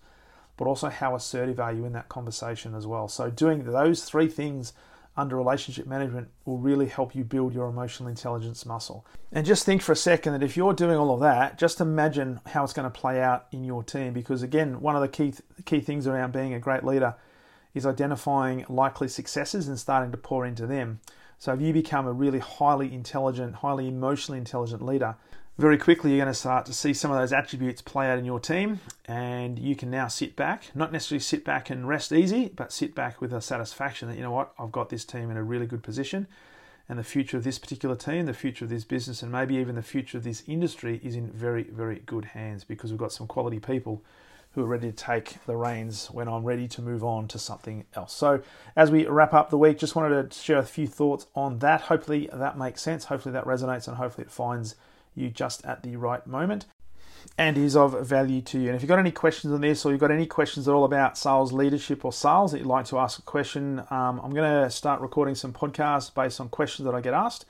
But 0.57 0.67
also 0.67 0.89
how 0.89 1.15
assertive 1.15 1.61
are 1.61 1.73
you 1.73 1.85
in 1.85 1.93
that 1.93 2.09
conversation 2.09 2.75
as 2.75 2.87
well? 2.87 3.07
So 3.07 3.31
doing 3.31 3.65
those 3.65 4.03
three 4.05 4.29
things 4.29 4.73
under 5.19 5.37
relationship 5.37 5.87
management 5.87 6.29
will 6.45 6.59
really 6.59 6.87
help 6.87 7.15
you 7.15 7.25
build 7.25 7.53
your 7.53 7.69
emotional 7.69 8.09
intelligence 8.09 8.65
muscle. 8.65 9.05
And 9.33 9.45
just 9.45 9.67
think 9.67 9.83
for 9.83 9.93
a 9.93 9.97
second 9.97 10.33
that 10.33 10.45
if 10.45 10.57
you're 10.57 10.73
doing 10.73 10.97
all 10.97 11.13
of 11.13 11.21
that, 11.21 11.59
just 11.59 11.81
imagine 11.81 12.41
how 12.47 12.63
it's 12.63 12.73
going 12.73 12.91
to 12.91 12.99
play 12.99 13.21
out 13.21 13.49
in 13.51 13.65
your 13.65 13.83
team. 13.83 14.13
Because 14.13 14.45
again, 14.45 14.81
one 14.81 14.95
of 14.95 15.03
the 15.03 15.09
key 15.09 15.35
key 15.67 15.81
things 15.81 16.07
around 16.07 16.33
being 16.33 16.55
a 16.55 16.61
great 16.61 16.85
leader 16.85 17.17
is 17.75 17.85
identifying 17.85 18.65
likely 18.69 19.09
successes 19.09 19.67
and 19.67 19.79
starting 19.79 20.13
to 20.13 20.17
pour 20.17 20.47
into 20.47 20.67
them. 20.67 21.01
So 21.41 21.53
if 21.53 21.61
you 21.61 21.73
become 21.73 22.07
a 22.07 22.13
really 22.13 22.39
highly 22.39 22.93
intelligent, 22.93 23.57
highly 23.57 23.89
emotionally 23.89 24.39
intelligent 24.39 24.83
leader, 24.83 25.17
very 25.59 25.77
quickly 25.77 26.11
you're 26.11 26.25
going 26.25 26.33
to 26.33 26.39
start 26.39 26.65
to 26.65 26.73
see 26.73 26.95
some 26.95 27.11
of 27.11 27.19
those 27.19 27.33
attributes 27.33 27.83
play 27.83 28.09
out 28.09 28.19
in 28.19 28.25
your 28.25 28.39
team 28.39 28.79
and 29.07 29.59
you 29.59 29.75
can 29.75 29.91
now 29.91 30.07
sit 30.07 30.37
back 30.37 30.71
not 30.75 30.93
necessarily 30.93 31.21
sit 31.21 31.45
back 31.45 31.69
and 31.69 31.89
rest 31.89 32.13
easy 32.13 32.49
but 32.55 32.73
sit 32.73 32.95
back 32.95 33.21
with 33.21 33.33
a 33.33 33.41
satisfaction 33.41 34.09
that 34.09 34.17
you 34.17 34.23
know 34.23 34.31
what 34.31 34.53
i've 34.59 34.73
got 34.73 34.89
this 34.89 35.05
team 35.05 35.31
in 35.31 35.37
a 35.37 35.43
really 35.43 35.67
good 35.67 35.83
position 35.83 36.29
and 36.89 36.99
the 36.99 37.05
future 37.05 37.37
of 37.37 37.45
this 37.45 37.59
particular 37.59 37.97
team 37.97 38.25
the 38.27 38.33
future 38.33 38.65
of 38.65 38.71
this 38.71 38.85
business 38.85 39.21
and 39.21 39.33
maybe 39.33 39.57
even 39.57 39.75
the 39.75 39.83
future 39.83 40.17
of 40.17 40.25
this 40.25 40.45
industry 40.47 41.01
is 41.03 41.17
in 41.17 41.29
very 41.33 41.65
very 41.65 42.03
good 42.07 42.27
hands 42.27 42.63
because 42.63 42.91
we've 42.91 43.01
got 43.01 43.13
some 43.13 43.27
quality 43.27 43.59
people 43.59 44.03
who 44.53 44.63
are 44.63 44.69
ready 44.69 44.91
to 44.91 44.97
take 44.97 45.45
the 45.45 45.57
reins 45.57 46.09
when 46.11 46.27
I'm 46.27 46.43
ready 46.43 46.67
to 46.69 46.81
move 46.81 47.05
on 47.05 47.29
to 47.29 47.39
something 47.39 47.85
else. 47.95 48.15
So, 48.15 48.41
as 48.75 48.91
we 48.91 49.07
wrap 49.07 49.35
up 49.35 49.51
the 49.51 49.59
week, 49.59 49.79
just 49.79 49.95
wanted 49.95 50.31
to 50.31 50.39
share 50.39 50.57
a 50.57 50.65
few 50.65 50.87
thoughts 50.87 51.27
on 51.35 51.59
that. 51.59 51.83
Hopefully, 51.83 52.31
that 52.33 52.57
makes 52.57 52.81
sense. 52.81 53.05
Hopefully, 53.05 53.35
that 53.35 53.45
resonates, 53.45 53.87
and 53.87 53.99
hopefully, 53.99 54.25
it 54.25 54.31
finds 54.31 54.75
you 55.19 55.31
just 55.31 55.65
at 55.65 55.83
the 55.83 55.97
right 55.97 56.27
moment 56.27 56.67
and 57.37 57.57
is 57.59 57.77
of 57.77 58.07
value 58.07 58.41
to 58.43 58.59
you. 58.59 58.69
And 58.69 58.77
if 58.77 58.83
you've 58.83 58.89
got 58.89 58.99
any 58.99 59.11
questions 59.11 59.53
on 59.53 59.61
this 59.61 59.85
or 59.85 59.91
you've 59.91 60.01
got 60.01 60.11
any 60.11 60.27
questions 60.27 60.69
at 60.69 60.75
all 60.75 60.85
about 60.85 61.19
sales 61.19 61.53
leadership 61.53 62.05
or 62.05 62.13
sales 62.13 62.53
that 62.53 62.59
you'd 62.59 62.67
like 62.67 62.87
to 62.87 62.99
ask 62.99 63.19
a 63.19 63.23
question, 63.23 63.81
um, 63.91 64.21
I'm 64.23 64.33
going 64.33 64.65
to 64.65 64.71
start 64.71 65.01
recording 65.01 65.35
some 65.35 65.53
podcasts 65.53 66.13
based 66.13 66.41
on 66.41 66.49
questions 66.49 66.87
that 66.87 66.95
I 66.95 67.01
get 67.01 67.15
asked. 67.15 67.47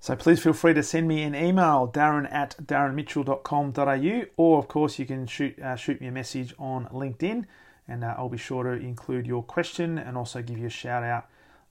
So 0.00 0.16
please 0.16 0.42
feel 0.42 0.54
free 0.54 0.72
to 0.74 0.82
send 0.82 1.06
me 1.08 1.22
an 1.22 1.34
email, 1.34 1.90
darren 1.92 2.32
at 2.32 2.56
darrenmitchell.com.au, 2.62 4.24
or 4.36 4.58
of 4.58 4.68
course 4.68 4.98
you 4.98 5.04
can 5.04 5.26
shoot, 5.26 5.58
uh, 5.60 5.76
shoot 5.76 6.00
me 6.00 6.06
a 6.06 6.12
message 6.12 6.54
on 6.58 6.86
LinkedIn 6.86 7.44
and 7.86 8.04
uh, 8.04 8.14
I'll 8.16 8.28
be 8.28 8.38
sure 8.38 8.64
to 8.64 8.70
include 8.70 9.26
your 9.26 9.42
question 9.42 9.98
and 9.98 10.16
also 10.16 10.40
give 10.40 10.58
you 10.58 10.68
a 10.68 10.70
shout 10.70 11.02
out 11.02 11.26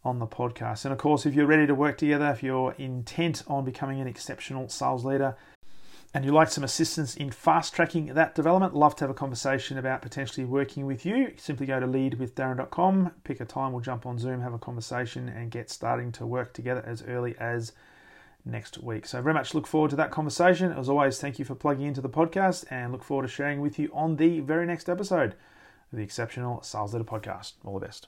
on 0.10 0.20
the 0.20 0.28
podcast. 0.28 0.84
And 0.84 0.92
of 0.92 0.98
course, 0.98 1.26
if 1.26 1.34
you're 1.34 1.46
ready 1.46 1.68
to 1.68 1.76
work 1.76 1.98
together, 1.98 2.28
if 2.28 2.44
you're 2.44 2.74
intent 2.78 3.44
on 3.48 3.64
becoming 3.64 4.02
an 4.02 4.08
exceptional 4.08 4.68
sales 4.68 5.06
leader, 5.06 5.36
and 6.14 6.26
you 6.26 6.32
like 6.32 6.50
some 6.50 6.64
assistance 6.64 7.16
in 7.16 7.30
fast 7.30 7.74
tracking 7.76 8.08
that 8.08 8.34
development, 8.34 8.76
love 8.76 8.96
to 8.96 9.04
have 9.04 9.12
a 9.12 9.14
conversation 9.14 9.78
about 9.78 10.02
potentially 10.02 10.44
working 10.44 10.88
with 10.88 11.06
you. 11.06 11.34
Simply 11.38 11.68
go 11.68 11.80
to 11.80 11.86
leadwithdarren.com, 11.86 13.12
pick 13.24 13.40
a 13.40 13.46
time, 13.46 13.74
we'll 13.74 13.82
jump 13.82 14.08
on 14.08 14.18
Zoom, 14.18 14.42
have 14.42 14.54
a 14.54 14.58
conversation, 14.58 15.30
and 15.30 15.52
get 15.52 15.70
starting 15.70 16.12
to 16.14 16.26
work 16.26 16.52
together 16.54 16.84
as 16.84 17.04
early 17.04 17.36
as 17.40 17.74
next 18.44 18.80
week. 18.80 19.06
So, 19.06 19.22
very 19.22 19.36
much 19.36 19.54
look 19.54 19.68
forward 19.68 19.92
to 19.92 19.96
that 19.98 20.10
conversation. 20.10 20.72
As 20.72 20.90
always, 20.90 21.20
thank 21.20 21.38
you 21.38 21.46
for 21.46 21.54
plugging 21.54 21.86
into 21.86 22.02
the 22.02 22.10
podcast 22.10 22.66
and 22.72 22.92
look 22.92 23.04
forward 23.04 23.28
to 23.28 23.30
sharing 23.32 23.62
with 23.62 23.78
you 23.78 23.92
on 23.94 24.16
the 24.16 24.40
very 24.40 24.66
next 24.66 24.90
episode 24.90 25.36
of 25.92 25.98
the 25.98 26.04
Exceptional 26.04 26.64
Sales 26.64 26.94
Leader 26.94 27.06
Podcast. 27.06 27.54
All 27.64 27.78
the 27.78 27.86
best. 27.86 28.08